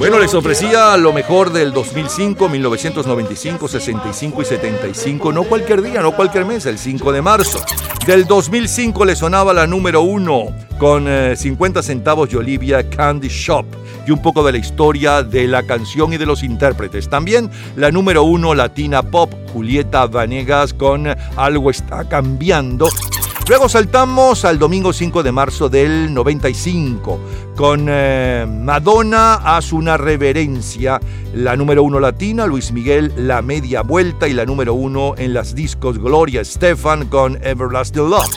Bueno, 0.00 0.18
les 0.18 0.32
ofrecía 0.32 0.96
lo 0.96 1.12
mejor 1.12 1.52
del 1.52 1.74
2005, 1.74 2.48
1995, 2.48 3.68
65 3.68 4.40
y 4.40 4.44
75, 4.46 5.30
no 5.30 5.44
cualquier 5.44 5.82
día, 5.82 6.00
no 6.00 6.16
cualquier 6.16 6.46
mes, 6.46 6.64
el 6.64 6.78
5 6.78 7.12
de 7.12 7.20
marzo. 7.20 7.60
Del 8.06 8.24
2005 8.24 9.04
le 9.04 9.14
sonaba 9.14 9.52
la 9.52 9.66
número 9.66 10.00
uno 10.00 10.56
con 10.78 11.06
50 11.36 11.80
eh, 11.80 11.82
centavos 11.82 12.30
de 12.30 12.38
Olivia 12.38 12.88
Candy 12.88 13.28
Shop 13.28 13.66
y 14.06 14.10
un 14.10 14.22
poco 14.22 14.42
de 14.42 14.52
la 14.52 14.58
historia 14.58 15.22
de 15.22 15.46
la 15.46 15.64
canción 15.64 16.14
y 16.14 16.16
de 16.16 16.24
los 16.24 16.42
intérpretes. 16.42 17.10
También 17.10 17.50
la 17.76 17.90
número 17.90 18.22
uno 18.22 18.54
latina 18.54 19.02
pop, 19.02 19.30
Julieta 19.52 20.06
Vanegas 20.06 20.72
con 20.72 21.08
Algo 21.36 21.70
está 21.70 22.08
cambiando. 22.08 22.88
Luego 23.50 23.68
saltamos 23.68 24.44
al 24.44 24.60
domingo 24.60 24.92
5 24.92 25.24
de 25.24 25.32
marzo 25.32 25.68
del 25.68 26.14
95 26.14 27.18
con 27.56 27.86
eh, 27.90 28.46
Madonna 28.48 29.34
haz 29.34 29.72
una 29.72 29.96
reverencia, 29.96 31.00
la 31.34 31.56
número 31.56 31.82
uno 31.82 31.98
latina, 31.98 32.46
Luis 32.46 32.70
Miguel 32.70 33.12
la 33.16 33.42
media 33.42 33.82
vuelta 33.82 34.28
y 34.28 34.34
la 34.34 34.46
número 34.46 34.74
uno 34.74 35.14
en 35.18 35.34
las 35.34 35.56
discos 35.56 35.98
Gloria 35.98 36.44
Stefan 36.44 37.08
con 37.08 37.44
Everlasting 37.44 38.08
Love. 38.08 38.30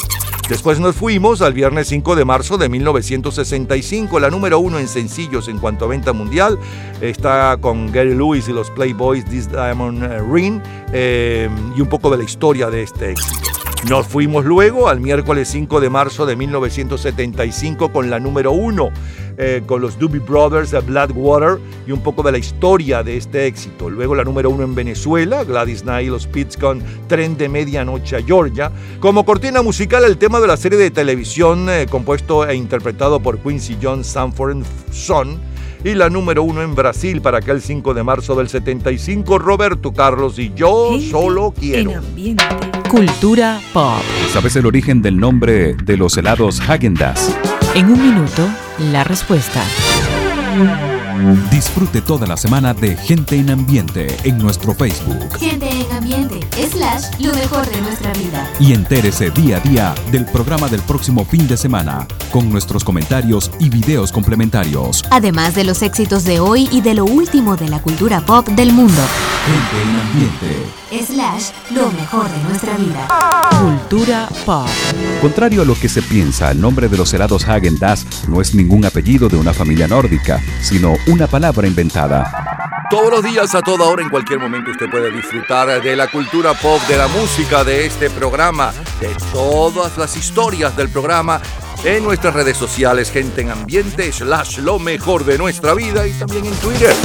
Después 0.50 0.80
nos 0.80 0.96
fuimos 0.96 1.44
al 1.44 1.54
viernes 1.54 1.90
5 1.90 2.16
de 2.16 2.26
marzo 2.26 2.58
de 2.58 2.70
1965, 2.70 4.20
la 4.20 4.32
número 4.32 4.58
uno 4.58 4.80
en 4.80 4.88
sencillos 4.88 5.48
en 5.48 5.60
cuanto 5.60 5.86
a 5.86 5.90
venta 5.90 6.12
mundial. 6.14 6.58
Está 7.02 7.56
con 7.62 7.92
Gary 7.92 8.16
Lewis 8.16 8.48
y 8.48 8.52
los 8.52 8.72
Playboys, 8.72 9.26
This 9.26 9.48
Diamond 9.48 10.02
Ring, 10.34 10.60
eh, 10.92 11.52
y 11.78 11.82
un 11.82 11.88
poco 11.88 12.10
de 12.10 12.18
la 12.18 12.24
historia 12.24 12.72
de 12.72 12.82
este 12.82 13.12
éxito. 13.12 13.73
Nos 13.90 14.08
fuimos 14.08 14.46
luego 14.46 14.88
al 14.88 15.02
miércoles 15.02 15.50
5 15.50 15.82
de 15.82 15.90
marzo 15.90 16.26
de 16.26 16.38
1975 16.38 17.92
con 17.92 18.10
la 18.10 18.18
número 18.18 18.54
1, 18.54 18.90
eh, 19.38 19.62
con 19.66 19.82
los 19.82 20.00
Doobie 20.00 20.22
Brothers, 20.22 20.72
de 20.72 20.80
Bloodwater 20.80 21.60
y 21.86 21.92
un 21.92 22.00
poco 22.00 22.24
de 22.24 22.32
la 22.32 22.38
historia 22.38 23.04
de 23.04 23.18
este 23.18 23.46
éxito. 23.46 23.90
Luego 23.90 24.16
la 24.16 24.24
número 24.24 24.50
1 24.52 24.64
en 24.64 24.76
Venezuela, 24.76 25.44
Gladys 25.44 25.82
Knight 25.82 26.08
y 26.08 26.10
los 26.10 26.28
Pits 26.28 26.56
con 26.56 26.82
Tren 27.08 27.36
de 27.36 27.50
Medianoche 27.50 28.16
a 28.16 28.22
Georgia. 28.22 28.72
Como 29.02 29.26
cortina 29.26 29.62
musical, 29.62 30.06
el 30.06 30.18
tema 30.18 30.40
de 30.40 30.48
la 30.48 30.56
serie 30.56 30.80
de 30.80 30.90
televisión 30.90 31.70
eh, 31.70 31.86
compuesto 31.90 32.48
e 32.48 32.56
interpretado 32.56 33.20
por 33.20 33.40
Quincy 33.40 33.78
Jones, 33.82 34.08
Sanford 34.08 34.64
Son 34.92 35.40
y 35.84 35.94
la 35.94 36.10
número 36.10 36.44
uno 36.44 36.62
en 36.62 36.74
Brasil 36.74 37.22
para 37.22 37.40
aquel 37.40 37.62
5 37.62 37.94
de 37.94 38.04
marzo 38.04 38.34
del 38.36 38.48
75, 38.48 39.40
Roberto 39.40 39.92
Carlos 39.92 40.40
y 40.40 40.54
yo 40.56 40.98
solo 41.02 41.54
quiero. 41.60 42.02
Cultura 42.94 43.60
pop. 43.74 44.04
¿Sabes 44.32 44.56
el 44.56 44.68
origen 44.68 45.02
del 45.02 45.18
nombre 45.18 45.74
de 45.74 45.98
los 45.98 46.16
helados 46.16 46.62
Häagen-Dazs? 46.62 47.36
En 47.74 47.88
un 47.88 48.00
minuto, 48.00 48.48
la 48.92 49.04
respuesta. 49.04 49.64
Disfrute 51.52 52.02
toda 52.02 52.26
la 52.26 52.38
semana 52.38 52.74
de 52.74 52.96
Gente 52.96 53.36
en 53.36 53.50
Ambiente 53.50 54.18
en 54.24 54.38
nuestro 54.38 54.74
Facebook. 54.74 55.38
Gente 55.38 55.70
en 55.70 55.92
Ambiente, 55.92 56.40
slash, 56.72 57.04
lo 57.20 57.34
mejor 57.34 57.70
de 57.70 57.82
nuestra 57.82 58.12
vida. 58.14 58.50
Y 58.60 58.74
entérese 58.74 59.30
día 59.30 59.58
a 59.58 59.60
día 59.60 59.96
del 60.12 60.26
programa 60.26 60.68
del 60.70 60.82
próximo 60.82 61.24
fin 61.26 61.48
de 61.48 61.58
semana, 61.58 62.08
con 62.32 62.50
nuestros 62.50 62.84
comentarios 62.84 63.52
y 63.60 63.70
videos 63.70 64.12
complementarios. 64.12 65.04
Además 65.12 65.56
de 65.56 65.64
los 65.64 65.82
éxitos 65.82 66.24
de 66.24 66.40
hoy 66.40 66.68
y 66.72 66.82
de 66.82 66.96
lo 66.96 67.06
último 67.06 67.56
de 67.58 67.70
la 67.70 67.82
cultura 67.82 68.22
pop 68.22 68.48
del 68.50 68.74
mundo. 68.74 69.02
Gente 69.46 69.82
en 69.82 70.00
Ambiente. 70.00 70.84
Slash, 71.06 71.50
lo 71.76 71.92
mejor 71.92 72.30
de 72.30 72.44
nuestra 72.44 72.78
vida. 72.78 73.50
Cultura 73.60 74.30
pop. 74.46 74.68
Contrario 75.22 75.64
a 75.64 75.66
lo 75.66 75.76
que 75.76 75.90
se 75.90 76.02
piensa, 76.02 76.52
el 76.52 76.62
nombre 76.62 76.88
de 76.88 76.98
los 76.98 77.14
helados 77.14 77.48
Häagen-Dazs 77.48 78.28
no 78.28 78.42
es 78.42 78.54
ningún 78.54 78.86
apellido 78.86 79.28
de 79.28 79.38
una 79.38 79.54
familia 79.54 79.88
nórdica, 79.88 80.42
sino 80.62 80.94
una 81.08 81.28
palabra 81.28 81.68
inventada. 81.68 82.88
Todos 82.90 83.12
los 83.12 83.24
días, 83.24 83.54
a 83.56 83.62
toda 83.62 83.86
hora, 83.86 84.02
en 84.04 84.10
cualquier 84.10 84.40
momento, 84.40 84.72
usted 84.72 84.90
puede 84.90 85.12
disfrutar 85.12 85.82
de 85.82 85.96
la 85.96 86.08
cultura 86.08 86.54
pop, 86.54 86.82
de 86.88 86.98
la 86.98 87.08
música, 87.08 87.64
de 87.64 87.86
este 87.86 88.10
programa, 88.10 88.72
de 89.00 89.10
todas 89.32 89.98
las 89.98 90.16
historias 90.16 90.76
del 90.78 90.90
programa 90.90 91.42
en 91.84 92.04
nuestras 92.04 92.34
redes 92.34 92.58
sociales, 92.58 93.12
gente 93.12 93.42
en 93.42 93.52
ambiente, 93.52 94.12
slash 94.12 94.60
lo 94.60 94.80
mejor 94.80 95.26
de 95.26 95.38
nuestra 95.38 95.74
vida 95.74 96.08
y 96.08 96.14
también 96.14 96.46
en 96.46 96.56
Twitter. 96.56 96.96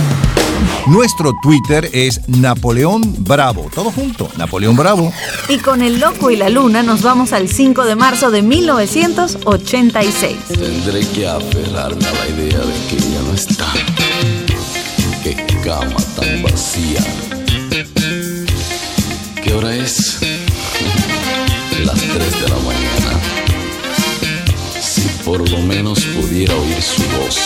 Nuestro 0.87 1.35
Twitter 1.43 1.89
es 1.93 2.29
Napoleón 2.29 3.03
Bravo. 3.19 3.71
Todo 3.75 3.91
junto, 3.91 4.31
Napoleón 4.37 4.77
Bravo. 4.77 5.13
Y 5.49 5.59
con 5.59 5.83
el 5.83 6.01
loco 6.01 6.31
y 6.31 6.37
la 6.37 6.49
luna 6.49 6.83
nos 6.83 7.03
vamos 7.03 7.33
al 7.33 7.49
5 7.49 7.85
de 7.85 7.95
marzo 7.95 8.31
de 8.31 8.43
1986. 8.43 10.37
Tendré 10.49 11.07
que 11.09 11.29
aferrarme 11.29 12.07
a 12.07 12.13
la 12.13 12.29
idea 12.29 12.59
de 12.59 12.73
que 12.89 13.08
está. 13.39 13.73
Qué 15.23 15.37
cama 15.63 16.01
tan 16.17 16.43
vacía. 16.43 17.01
¿Qué 19.43 19.55
hora 19.55 19.77
es? 19.77 20.19
Las 21.85 22.01
3 22.01 22.41
de 22.41 22.49
la 22.49 22.59
mañana. 22.69 23.13
Si 24.81 25.03
por 25.25 25.49
lo 25.49 25.59
menos 25.59 26.01
pudiera 26.17 26.55
oír 26.57 26.83
su 26.83 27.03
voz. 27.17 27.37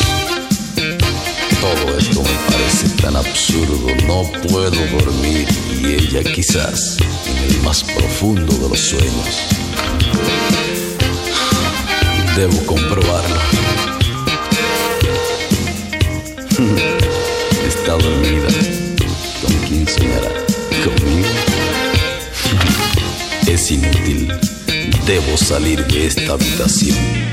Todo 1.60 1.98
esto 1.98 2.22
me 2.22 2.36
parece 2.50 2.88
tan 3.02 3.14
absurdo, 3.14 3.86
no 4.06 4.22
puedo 4.48 4.86
dormir 4.98 5.46
y 5.78 5.86
ella 5.94 6.22
quizás 6.32 6.96
en 7.26 7.50
el 7.50 7.62
más 7.62 7.84
profundo 7.84 8.52
de 8.54 8.68
los 8.70 8.80
sueños. 8.80 9.34
Debo 12.34 12.66
comprobarlo. 12.66 13.61
Está 17.66 17.92
dormida. 17.92 18.48
¿Con 19.42 19.54
quién 19.68 19.88
soñará? 19.88 20.30
¿Conmigo? 20.84 21.28
Es 23.46 23.70
inútil. 23.70 24.32
Debo 25.06 25.36
salir 25.36 25.84
de 25.86 26.06
esta 26.06 26.34
habitación. 26.34 27.31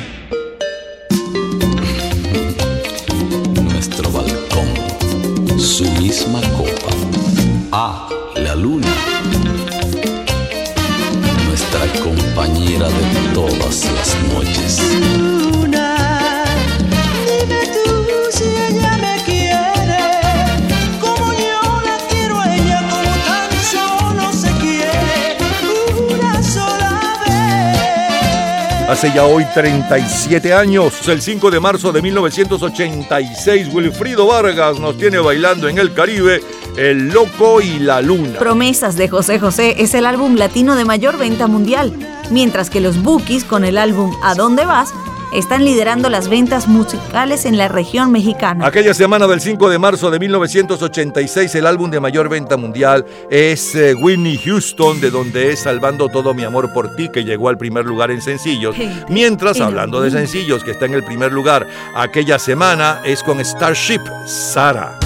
Hace 29.00 29.14
ya 29.16 29.24
hoy 29.24 29.46
37 29.54 30.54
años, 30.54 31.08
el 31.08 31.22
5 31.22 31.52
de 31.52 31.62
marzo 31.62 31.94
de 31.94 32.02
1986, 32.02 33.70
Wilfrido 33.72 34.28
Vargas 34.28 34.78
nos 34.78 34.98
tiene 34.98 35.20
bailando 35.20 35.70
en 35.70 35.78
el 35.78 35.94
Caribe 35.94 36.44
El 36.76 37.08
Loco 37.08 37.62
y 37.62 37.80
la 37.80 38.02
Luna. 38.02 38.38
Promesas 38.38 38.98
de 38.98 39.08
José 39.08 39.40
José 39.40 39.76
es 39.78 39.94
el 39.94 40.06
álbum 40.06 40.36
latino 40.36 40.76
de 40.76 40.84
mayor 40.84 41.18
venta 41.18 41.48
mundial, 41.48 41.94
mientras 42.30 42.70
que 42.70 42.82
los 42.82 43.02
Bookies 43.02 43.46
con 43.46 43.64
el 43.64 43.78
álbum 43.78 44.14
¿A 44.22 44.36
dónde 44.36 44.66
vas? 44.66 44.94
Están 45.34 45.66
liderando 45.66 46.10
las 46.10 46.28
ventas 46.30 46.68
musicales 46.68 47.46
en 47.46 47.58
la 47.58 47.68
región 47.68 48.12
mexicana. 48.12 48.66
Aquella 48.66 48.94
semana 48.94 49.28
del 49.28 49.42
5 49.42 49.70
de 49.70 49.80
marzo 49.80 50.12
de 50.12 50.20
1986, 50.20 51.56
el 51.56 51.66
álbum 51.66 51.92
de 51.92 52.00
mayor 52.00 52.30
venta 52.30 52.58
mundial 52.58 53.06
es 53.30 53.76
eh, 53.76 53.94
Whitney 53.96 54.38
Houston, 54.38 55.00
de 55.02 55.12
donde 55.12 55.52
es 55.52 55.60
Salvando 55.60 56.10
todo 56.10 56.34
mi 56.34 56.44
amor 56.44 56.74
por 56.74 56.96
ti, 56.96 57.10
que 57.10 57.24
llegó 57.24 57.50
al 57.50 57.58
primer 57.58 57.86
lugar 57.86 58.12
en 58.12 58.22
sencillos. 58.22 58.76
Mientras, 59.10 59.60
hablando 59.60 60.02
de 60.02 60.12
sencillos, 60.12 60.64
que 60.64 60.72
está 60.72 60.86
en 60.86 60.94
el 60.94 61.04
primer 61.04 61.32
lugar 61.32 61.68
aquella 61.96 62.40
semana, 62.40 63.02
es 63.06 63.24
con 63.24 63.44
Starship, 63.44 64.02
Sara. 64.26 64.98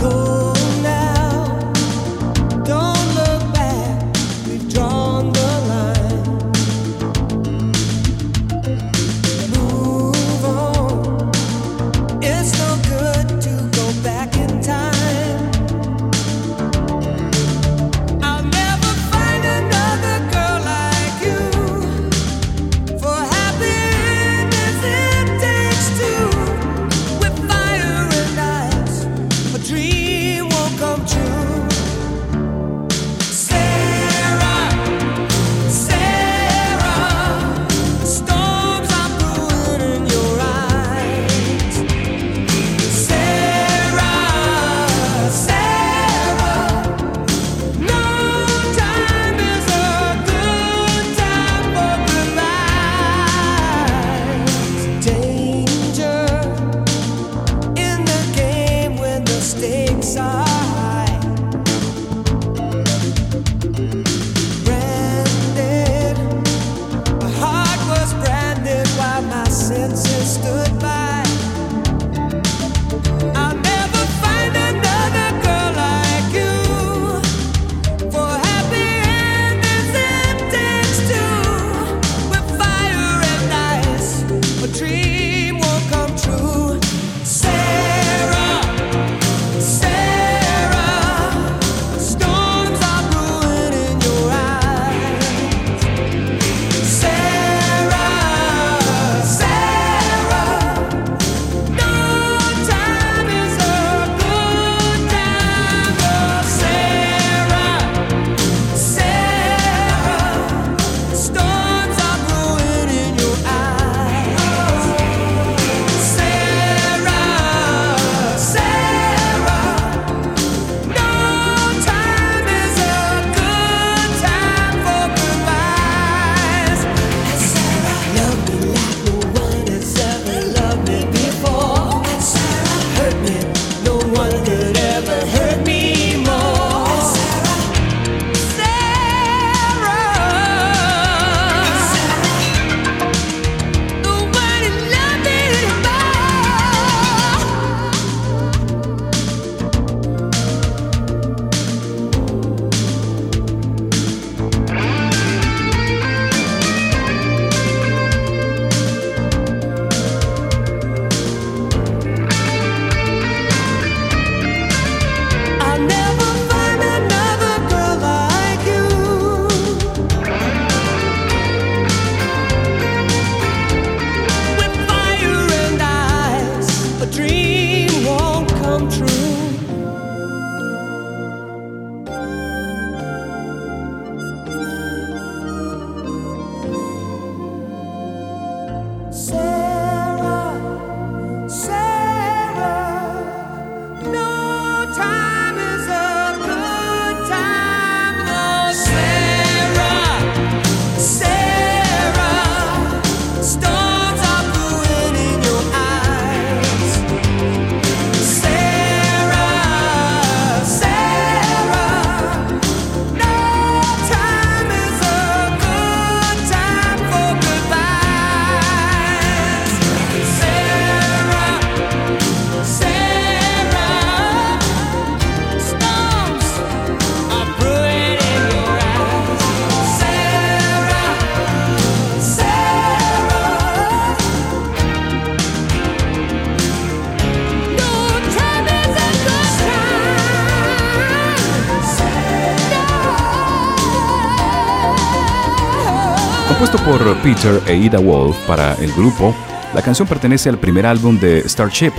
Peter 247.23 247.61
e 247.67 247.75
Ida 247.77 247.99
Wolf 247.99 248.35
para 248.45 248.73
el 248.75 248.91
grupo, 248.91 249.33
la 249.73 249.81
canción 249.81 250.05
pertenece 250.05 250.49
al 250.49 250.57
primer 250.57 250.85
álbum 250.85 251.17
de 251.17 251.47
Starship, 251.47 251.93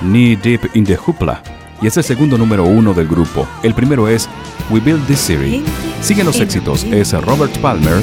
Knee 0.00 0.34
Deep 0.34 0.74
in 0.74 0.84
the 0.84 0.96
Hoopla, 0.96 1.42
y 1.82 1.88
es 1.88 1.96
el 1.98 2.04
segundo 2.04 2.38
número 2.38 2.64
uno 2.64 2.94
del 2.94 3.06
grupo. 3.06 3.46
El 3.62 3.74
primero 3.74 4.08
es 4.08 4.30
We 4.70 4.80
Build 4.80 5.06
This 5.06 5.18
City. 5.18 5.62
Siguen 6.00 6.24
los 6.24 6.40
éxitos, 6.40 6.84
es 6.84 7.12
Robert 7.12 7.54
Palmer, 7.58 8.02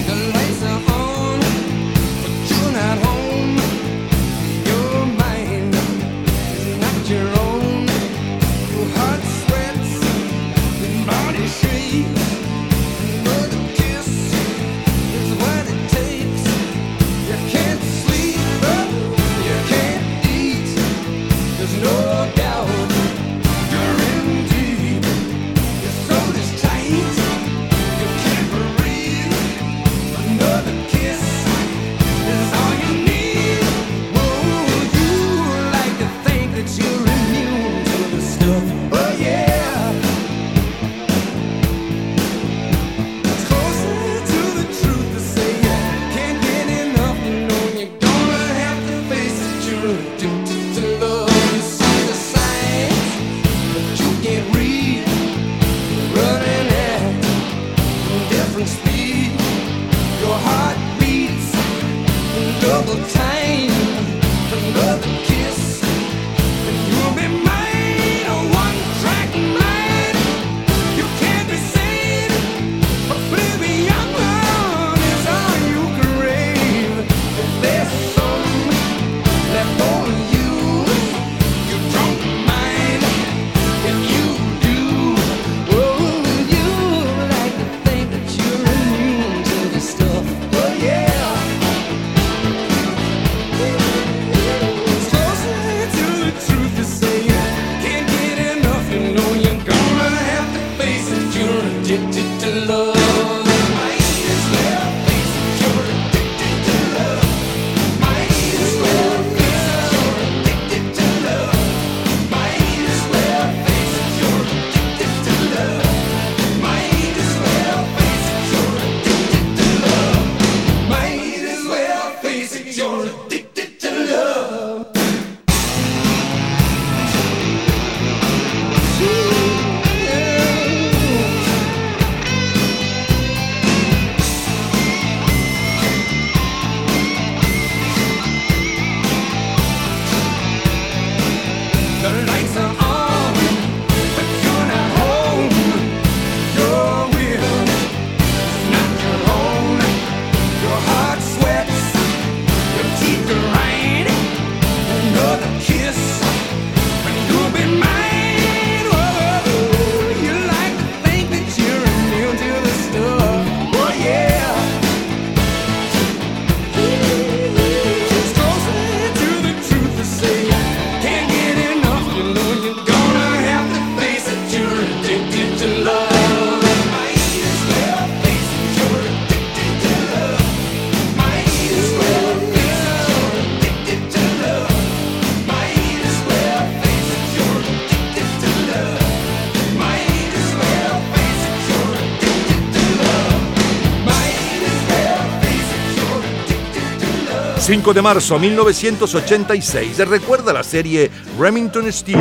...5 197.89 197.93
de 197.95 198.01
marzo 198.03 198.37
1986... 198.37 199.95
...se 199.95 200.05
recuerda 200.05 200.53
la 200.53 200.61
serie 200.61 201.09
Remington 201.39 201.91
Steel... 201.91 202.19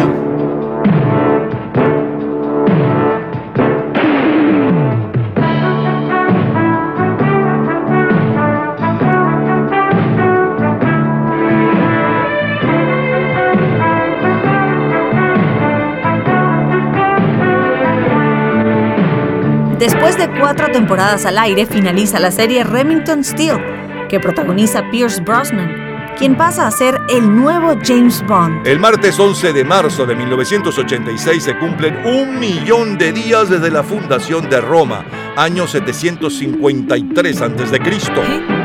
Después 19.78 20.16
de 20.16 20.28
cuatro 20.40 20.72
temporadas 20.72 21.26
al 21.26 21.38
aire, 21.38 21.66
finaliza 21.66 22.18
la 22.18 22.30
serie 22.30 22.64
Remington 22.64 23.22
Steel, 23.22 23.87
que 24.08 24.18
protagoniza 24.18 24.90
Pierce 24.90 25.20
Brosnan, 25.20 26.16
quien 26.18 26.36
pasa 26.36 26.66
a 26.66 26.70
ser 26.70 26.98
el 27.08 27.34
nuevo 27.34 27.76
James 27.84 28.24
Bond. 28.26 28.66
El 28.66 28.80
martes 28.80 29.18
11 29.18 29.52
de 29.52 29.64
marzo 29.64 30.06
de 30.06 30.16
1986 30.16 31.42
se 31.42 31.56
cumplen 31.58 31.96
un 32.04 32.40
millón 32.40 32.98
de 32.98 33.12
días 33.12 33.48
desde 33.48 33.70
la 33.70 33.82
fundación 33.82 34.48
de 34.50 34.60
Roma, 34.60 35.04
año 35.36 35.66
753 35.66 37.42
a.C. 37.42 38.57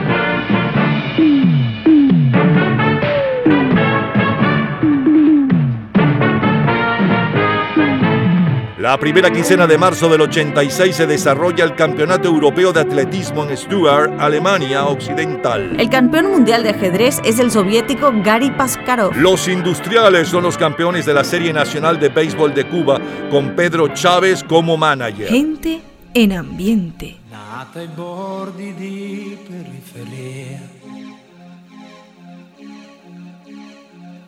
La 8.84 8.98
primera 8.98 9.32
quincena 9.32 9.66
de 9.66 9.78
marzo 9.78 10.10
del 10.10 10.20
86 10.20 10.94
se 10.94 11.08
desarrolla 11.08 11.64
el 11.64 11.74
Campeonato 11.74 12.28
Europeo 12.28 12.74
de 12.74 12.82
Atletismo 12.82 13.46
en 13.46 13.56
Stuttgart, 13.56 14.20
Alemania 14.20 14.84
Occidental. 14.88 15.80
El 15.80 15.90
campeón 15.90 16.30
mundial 16.30 16.64
de 16.64 16.72
ajedrez 16.72 17.22
es 17.24 17.40
el 17.40 17.50
soviético 17.50 18.12
Gary 18.22 18.52
Paskarov. 18.52 19.16
Los 19.16 19.48
industriales 19.48 20.28
son 20.28 20.44
los 20.44 20.58
campeones 20.58 21.06
de 21.06 21.14
la 21.14 21.24
Serie 21.24 21.54
Nacional 21.54 21.98
de 21.98 22.10
Béisbol 22.10 22.54
de 22.54 22.68
Cuba, 22.68 23.00
con 23.32 23.56
Pedro 23.56 23.88
Chávez 23.88 24.44
como 24.44 24.76
manager. 24.76 25.30
Gente 25.30 25.80
en 26.14 26.34
ambiente. 26.34 27.16
Nata 27.32 27.80
ai 27.80 27.88
bordi 27.88 28.74
di 28.74 29.38
periferia 29.48 30.60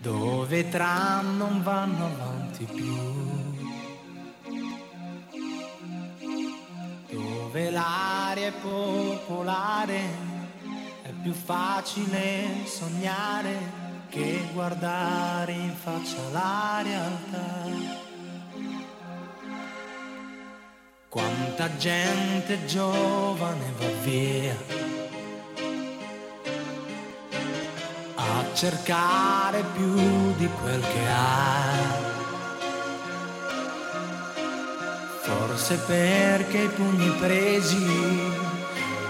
dove 0.01 0.69
tram 0.69 1.35
non 1.37 1.61
vanno 1.61 2.05
avanti 2.05 2.65
più 2.73 3.24
dove 7.55 7.71
l'aria 7.71 8.47
è 8.47 8.51
popolare 8.51 10.01
più 11.21 11.31
facile 11.31 12.65
sognare 12.65 13.57
che 14.09 14.49
guardare 14.51 15.53
in 15.53 15.73
faccia 15.73 16.17
la 16.33 16.81
realtà. 16.83 18.03
Quanta 21.07 21.77
gente 21.77 22.65
giovane 22.65 23.71
va 23.77 23.87
via 24.03 24.55
a 28.15 28.53
cercare 28.53 29.63
più 29.73 30.35
di 30.35 30.49
quel 30.61 30.81
che 30.81 31.07
ha. 31.07 32.14
Forse 35.25 35.77
perché 35.77 36.57
i 36.59 36.67
pugni 36.69 37.09
presi 37.19 37.83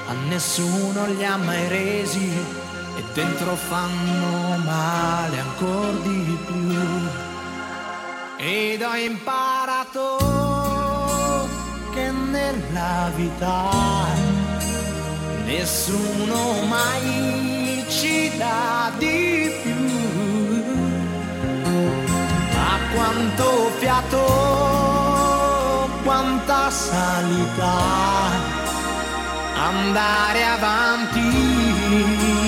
a 0.08 0.14
nessuno 0.30 1.08
li 1.08 1.26
ha 1.26 1.36
mai 1.36 1.68
resi 1.68 2.32
e 2.98 3.04
dentro 3.14 3.56
fanno 3.56 4.58
male 4.64 5.40
ancora 5.40 5.98
di 6.04 6.38
più. 6.46 6.80
Ed 8.38 8.82
ho 8.82 8.96
imparato 8.96 10.18
che 11.94 12.12
nella 12.12 13.12
vita 13.16 13.72
nessuno 15.46 16.62
mai 16.68 17.86
ci 17.90 18.32
dà 18.38 18.92
di 18.98 19.52
più. 19.64 19.74
Ma 22.54 22.78
quanto 22.94 23.72
fiato, 23.80 24.75
salita 26.76 27.78
andare 29.56 30.44
avanti 30.44 31.22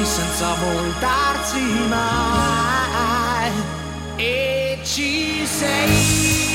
senza 0.04 0.54
voltarsi 0.54 1.62
mai. 1.88 3.52
E 4.18 4.80
ci 4.84 5.46
sei 5.46 6.47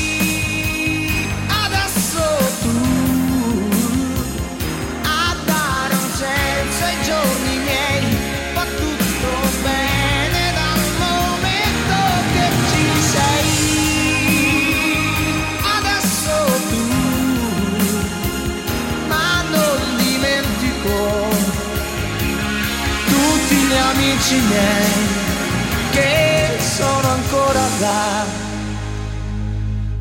che 25.92 26.58
sono 26.60 27.08
ancora 27.08 27.68
là. 27.80 28.24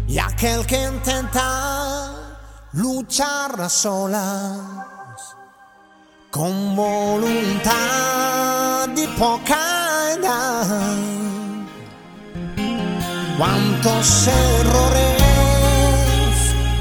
Y 0.07 0.17
aquel 0.19 0.65
que 0.65 0.77
intenta 0.83 2.11
luchar 2.73 3.69
sola 3.69 4.91
con 6.29 6.75
voluntad 6.75 7.71
di 8.89 9.07
poca 9.17 10.13
edad. 10.13 10.67
Cuántos 13.37 14.27
errores, 14.27 15.15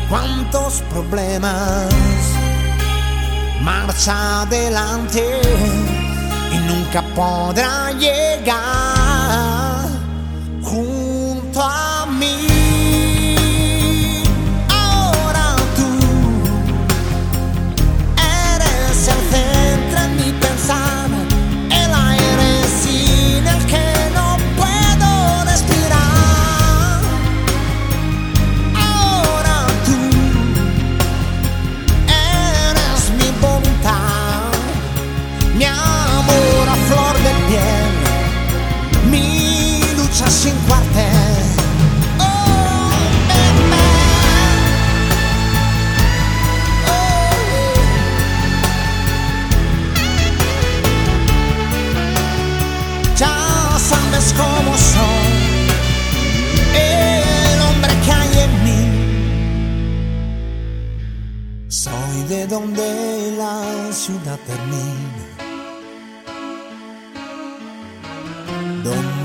cuántos 0.09 0.82
problemas 0.93 1.88
marcha 3.62 4.43
adelante 4.43 5.41
y 6.51 6.59
nunca 6.59 7.03
podrá 7.14 7.92
llegar 7.92 8.89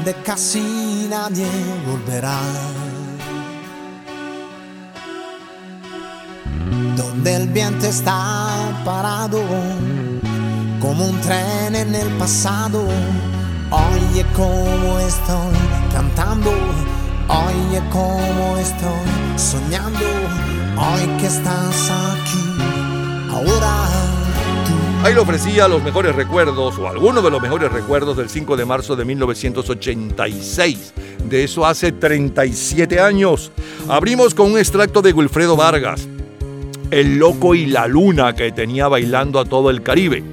donde 0.06 0.14
casi 0.24 1.08
nadie 1.10 1.48
volverá, 1.88 2.40
donde 6.96 7.36
el 7.36 7.48
viento 7.48 7.88
está 7.88 8.54
parado 8.84 9.42
como 10.80 11.06
un 11.08 11.22
tren 11.22 11.76
en 11.76 11.96
el 11.96 12.08
pasado. 12.18 12.86
Oye 13.72 14.24
cómo 14.36 15.00
estoy 15.00 15.56
cantando, 15.92 16.52
oye 17.28 17.82
cómo 17.92 18.58
estoy 18.58 19.38
soñando, 19.38 20.06
hoy 20.78 21.08
que 21.20 21.28
estás 21.28 21.90
aquí, 21.90 22.44
ahora 23.32 23.75
Ahí 25.06 25.14
le 25.14 25.20
ofrecía 25.20 25.68
los 25.68 25.84
mejores 25.84 26.16
recuerdos, 26.16 26.80
o 26.80 26.90
algunos 26.90 27.24
de 27.24 27.30
los 27.30 27.40
mejores 27.40 27.72
recuerdos 27.72 28.18
del 28.18 28.28
5 28.28 28.58
de 28.58 28.66
marzo 28.66 28.96
de 28.96 29.06
1986. 29.06 30.94
De 31.30 31.44
eso 31.44 31.64
hace 31.64 31.92
37 31.92 33.00
años. 33.00 33.52
Abrimos 33.88 34.34
con 34.34 34.54
un 34.54 34.58
extracto 34.58 35.04
de 35.04 35.14
Wilfredo 35.14 35.56
Vargas, 35.56 36.08
El 36.90 37.20
Loco 37.20 37.54
y 37.54 37.68
la 37.68 37.86
Luna 37.86 38.34
que 38.34 38.52
tenía 38.52 38.88
bailando 38.88 39.40
a 39.40 39.46
todo 39.46 39.70
el 39.70 39.84
Caribe. 39.84 40.24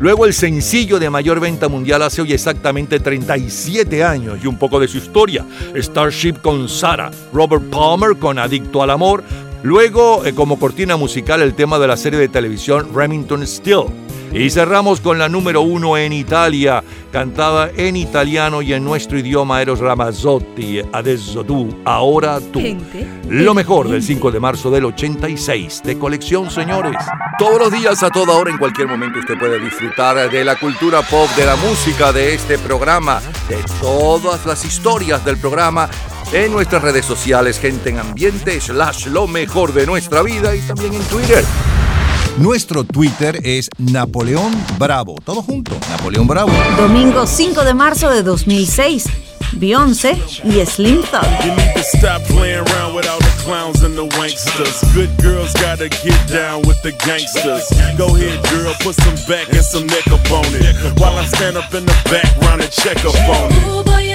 Luego 0.00 0.26
el 0.26 0.34
sencillo 0.34 0.98
de 0.98 1.08
mayor 1.08 1.38
venta 1.38 1.68
mundial 1.68 2.02
hace 2.02 2.22
hoy 2.22 2.32
exactamente 2.32 2.98
37 2.98 4.02
años 4.02 4.40
y 4.42 4.48
un 4.48 4.58
poco 4.58 4.80
de 4.80 4.88
su 4.88 4.98
historia. 4.98 5.46
Starship 5.76 6.40
con 6.42 6.68
Sara, 6.68 7.12
Robert 7.32 7.62
Palmer 7.70 8.16
con 8.18 8.40
Adicto 8.40 8.82
al 8.82 8.90
Amor. 8.90 9.22
Luego, 9.62 10.24
eh, 10.26 10.34
como 10.34 10.58
cortina 10.58 10.96
musical, 10.96 11.40
el 11.40 11.54
tema 11.54 11.78
de 11.78 11.86
la 11.86 11.96
serie 11.96 12.18
de 12.18 12.28
televisión 12.28 12.88
Remington 12.94 13.46
Still. 13.46 13.84
Y 14.32 14.48
cerramos 14.48 15.00
con 15.00 15.18
la 15.18 15.28
número 15.28 15.60
uno 15.60 15.98
en 15.98 16.12
Italia, 16.12 16.82
cantada 17.12 17.70
en 17.76 17.96
italiano 17.96 18.62
y 18.62 18.72
en 18.72 18.82
nuestro 18.82 19.18
idioma 19.18 19.60
Eros 19.60 19.78
Ramazzotti, 19.78 20.80
Adesso 20.90 21.44
tu, 21.44 21.68
ahora 21.84 22.40
tú. 22.40 22.58
Gente. 22.58 23.06
Lo 23.28 23.52
mejor 23.52 23.88
del 23.88 24.02
5 24.02 24.30
de 24.30 24.40
marzo 24.40 24.70
del 24.70 24.86
86, 24.86 25.82
de 25.84 25.98
colección, 25.98 26.50
señores. 26.50 26.96
Todos 27.38 27.58
los 27.58 27.72
días, 27.72 28.02
a 28.02 28.08
toda 28.08 28.32
hora, 28.32 28.50
en 28.50 28.56
cualquier 28.56 28.88
momento, 28.88 29.18
usted 29.18 29.38
puede 29.38 29.60
disfrutar 29.60 30.30
de 30.30 30.44
la 30.44 30.56
cultura 30.56 31.02
pop, 31.02 31.28
de 31.36 31.44
la 31.44 31.56
música, 31.56 32.10
de 32.10 32.34
este 32.34 32.56
programa, 32.56 33.20
de 33.50 33.58
todas 33.82 34.46
las 34.46 34.64
historias 34.64 35.22
del 35.26 35.36
programa 35.36 35.90
en 36.32 36.52
nuestras 36.52 36.82
redes 36.82 37.04
sociales, 37.04 37.58
gente 37.58 37.90
en 37.90 37.98
ambiente, 37.98 38.60
slash 38.60 39.06
lo 39.06 39.26
mejor 39.26 39.72
de 39.72 39.86
nuestra 39.86 40.22
vida 40.22 40.54
y 40.54 40.60
también 40.60 40.94
en 40.94 41.02
Twitter. 41.04 41.44
Nuestro 42.38 42.84
Twitter 42.84 43.40
es 43.44 43.68
Napoleón 43.78 44.52
Bravo. 44.78 45.16
Todo 45.24 45.42
junto, 45.42 45.72
Napoleón 45.90 46.26
Bravo. 46.26 46.52
Domingo 46.78 47.26
5 47.26 47.64
de 47.64 47.74
marzo 47.74 48.08
de 48.10 48.22
2006. 48.22 49.04
Beyoncé 49.54 50.16
y 50.44 50.64
Slim 50.64 51.02
Thug. 51.02 51.26
You 51.44 51.54
need 51.54 51.74
to 51.74 51.82
stop 51.98 52.22
playing 52.28 52.64
around 52.66 52.94
with 52.94 53.06
all 53.06 53.18
the 53.18 53.42
clowns 53.44 53.82
and 53.84 53.94
the 53.94 54.08
wanksters. 54.16 54.82
Good 54.94 55.10
girls 55.20 55.52
gotta 55.54 55.90
get 55.90 56.16
down 56.26 56.62
with 56.62 56.80
the 56.82 56.92
gangsters. 57.04 57.68
Go 57.98 58.16
ahead, 58.16 58.42
girl, 58.50 58.72
put 58.80 58.94
some 58.94 59.16
back 59.28 59.48
and 59.52 59.62
some 59.62 59.86
neck 59.86 60.06
up 60.08 60.24
on 60.32 60.46
it. 60.54 60.98
While 60.98 61.18
I 61.18 61.26
stand 61.26 61.58
up 61.58 61.74
in 61.74 61.84
the 61.84 61.96
background 62.10 62.62
and 62.62 62.70
check 62.70 62.96
up 63.04 63.14
on 63.28 63.52
it. 63.52 64.11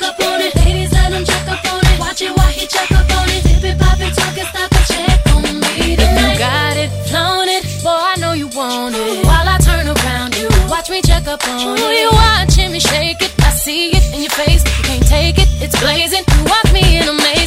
check 0.00 0.08
up 0.08 0.26
on 0.26 0.40
it. 0.40 0.54
Ladies, 0.56 0.92
let 0.92 1.12
him 1.12 1.24
check 1.24 1.48
up 1.48 1.72
on 1.72 1.80
it. 1.84 1.98
Watch 1.98 2.22
it 2.22 2.32
while 2.36 2.48
he 2.48 2.66
check 2.66 2.90
up 2.92 3.10
on 3.18 3.28
it. 3.28 3.42
Dip 3.44 3.64
it, 3.64 3.78
pop 3.78 4.00
it, 4.00 4.14
talk 4.14 4.36
it, 4.36 4.46
stop 4.46 4.72
it, 4.72 4.84
check 4.88 5.34
on 5.34 5.42
me 5.42 5.96
tonight. 5.96 6.00
If 6.00 6.32
you 6.32 6.38
got 6.38 6.76
it, 6.76 6.90
flown 7.08 7.48
it, 7.48 7.64
boy, 7.82 8.00
I 8.12 8.14
know 8.18 8.32
you 8.32 8.48
want 8.48 8.94
it. 8.96 9.24
While 9.24 9.48
I 9.48 9.58
turn 9.58 9.86
around, 9.86 10.36
you 10.36 10.48
watch 10.68 10.90
me 10.90 11.02
check 11.02 11.26
up 11.26 11.46
on 11.46 11.60
Ooh, 11.68 11.74
it. 11.74 12.00
You 12.00 12.10
watching 12.12 12.72
me 12.72 12.80
shake 12.80 13.20
it, 13.22 13.32
I 13.40 13.50
see 13.50 13.90
it 13.90 14.14
in 14.14 14.22
your 14.22 14.30
face. 14.32 14.64
You 14.64 14.84
can't 14.84 15.06
take 15.06 15.38
it, 15.38 15.48
it's 15.60 15.78
blazing. 15.80 16.24
You 16.36 16.44
want 16.44 16.72
me 16.72 16.98
in 16.98 17.08
a 17.08 17.12
maze. 17.12 17.39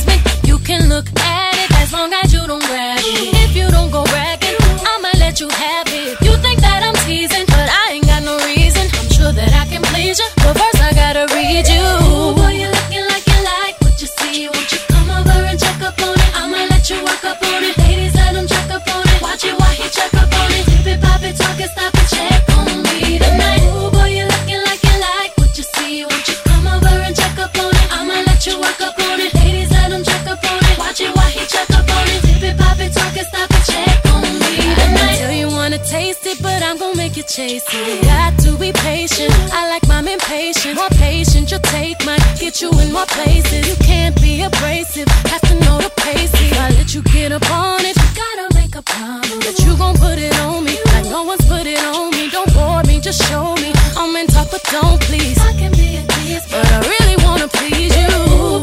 taste 35.94 36.26
it, 36.26 36.42
but 36.42 36.64
I'm 36.64 36.78
gonna 36.80 36.98
make 36.98 37.16
you 37.16 37.22
chase 37.22 37.68
it. 37.70 38.02
Got 38.04 38.34
to 38.46 38.58
be 38.58 38.72
patient. 38.90 39.32
I 39.54 39.70
like 39.70 39.86
my 39.88 40.00
impatient. 40.00 40.76
More 40.76 40.94
patient, 40.98 41.52
you 41.52 41.60
take 41.76 42.04
mine. 42.04 42.24
Get 42.40 42.62
you 42.62 42.72
in 42.82 42.92
more 42.92 43.06
places. 43.18 43.62
You 43.70 43.78
can't 43.86 44.16
be 44.20 44.42
abrasive. 44.42 45.08
Have 45.32 45.44
to 45.50 45.56
know 45.64 45.78
the 45.86 45.92
pace. 46.06 46.34
If 46.34 46.60
I 46.66 46.70
let 46.78 46.96
you 46.96 47.04
get 47.16 47.32
up 47.32 47.48
on 47.52 47.82
it, 47.90 47.96
you 48.04 48.10
gotta 48.24 48.48
make 48.60 48.74
a 48.76 48.82
promise 48.82 49.46
that 49.46 49.58
you 49.64 49.78
gon' 49.78 49.96
put 50.06 50.18
it 50.18 50.36
on 50.40 50.66
me. 50.66 50.76
Like 50.94 51.06
no 51.16 51.22
one's 51.30 51.46
put 51.46 51.68
it 51.68 51.84
on 51.94 52.10
me. 52.16 52.24
Don't 52.32 52.52
bore 52.56 52.82
me, 52.90 53.00
just 53.00 53.22
show 53.30 53.54
me. 53.62 53.70
I'm 53.96 54.16
in 54.16 54.26
top, 54.26 54.50
but 54.50 54.64
don't 54.72 55.00
please. 55.08 55.38
I 55.50 55.54
can 55.62 55.74
be 55.74 55.98
a 56.02 56.04
tease, 56.14 56.46
but 56.50 56.66
I 56.76 56.80
really 56.92 57.18
wanna 57.24 57.48
please 57.48 57.94
you. 58.02 58.63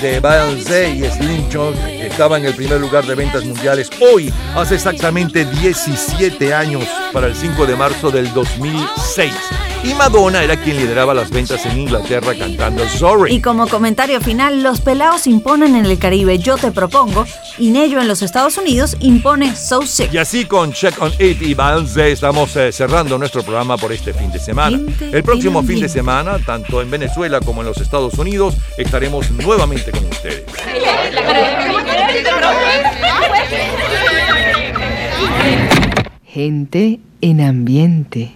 de 0.00 0.18
Beyoncé 0.20 0.90
y 0.90 1.04
Slim 1.04 1.46
John 1.52 1.74
estaba 2.00 2.38
en 2.38 2.46
el 2.46 2.54
primer 2.54 2.80
lugar 2.80 3.04
de 3.04 3.14
ventas 3.14 3.44
mundiales 3.44 3.90
hoy, 4.00 4.32
hace 4.54 4.76
exactamente 4.76 5.44
17 5.44 6.54
años, 6.54 6.84
para 7.12 7.26
el 7.26 7.34
5 7.34 7.66
de 7.66 7.76
marzo 7.76 8.10
del 8.10 8.32
2006 8.32 9.69
y 9.82 9.94
Madonna 9.94 10.42
era 10.42 10.56
quien 10.56 10.76
lideraba 10.76 11.14
las 11.14 11.30
ventas 11.30 11.64
en 11.66 11.78
Inglaterra 11.78 12.34
cantando 12.38 12.86
Sorry. 12.88 13.34
Y 13.34 13.40
como 13.40 13.66
comentario 13.66 14.20
final, 14.20 14.62
los 14.62 14.80
pelados 14.80 15.26
imponen 15.26 15.74
en 15.74 15.86
el 15.86 15.98
Caribe 15.98 16.38
Yo 16.38 16.56
Te 16.56 16.70
Propongo 16.70 17.26
y 17.58 17.70
Nello 17.70 18.00
en 18.00 18.08
los 18.08 18.22
Estados 18.22 18.58
Unidos 18.58 18.96
impone 19.00 19.54
So 19.56 19.86
Sick. 19.86 20.12
Y 20.12 20.18
así 20.18 20.44
con 20.44 20.72
Check 20.72 21.00
on 21.00 21.12
It 21.18 21.40
y 21.42 21.54
Balance 21.54 22.12
estamos 22.12 22.54
eh, 22.56 22.72
cerrando 22.72 23.16
nuestro 23.18 23.42
programa 23.42 23.76
por 23.76 23.92
este 23.92 24.12
fin 24.12 24.30
de 24.30 24.38
semana. 24.38 24.78
El 25.00 25.22
próximo 25.22 25.62
fin 25.62 25.80
de 25.80 25.88
semana, 25.88 26.38
tanto 26.38 26.82
en 26.82 26.90
Venezuela 26.90 27.40
como 27.40 27.62
en 27.62 27.68
los 27.68 27.78
Estados 27.78 28.14
Unidos, 28.14 28.56
estaremos 28.76 29.30
nuevamente 29.30 29.90
con 29.90 30.04
ustedes. 30.06 30.44
Gente 36.26 37.00
en 37.20 37.40
ambiente. 37.40 38.28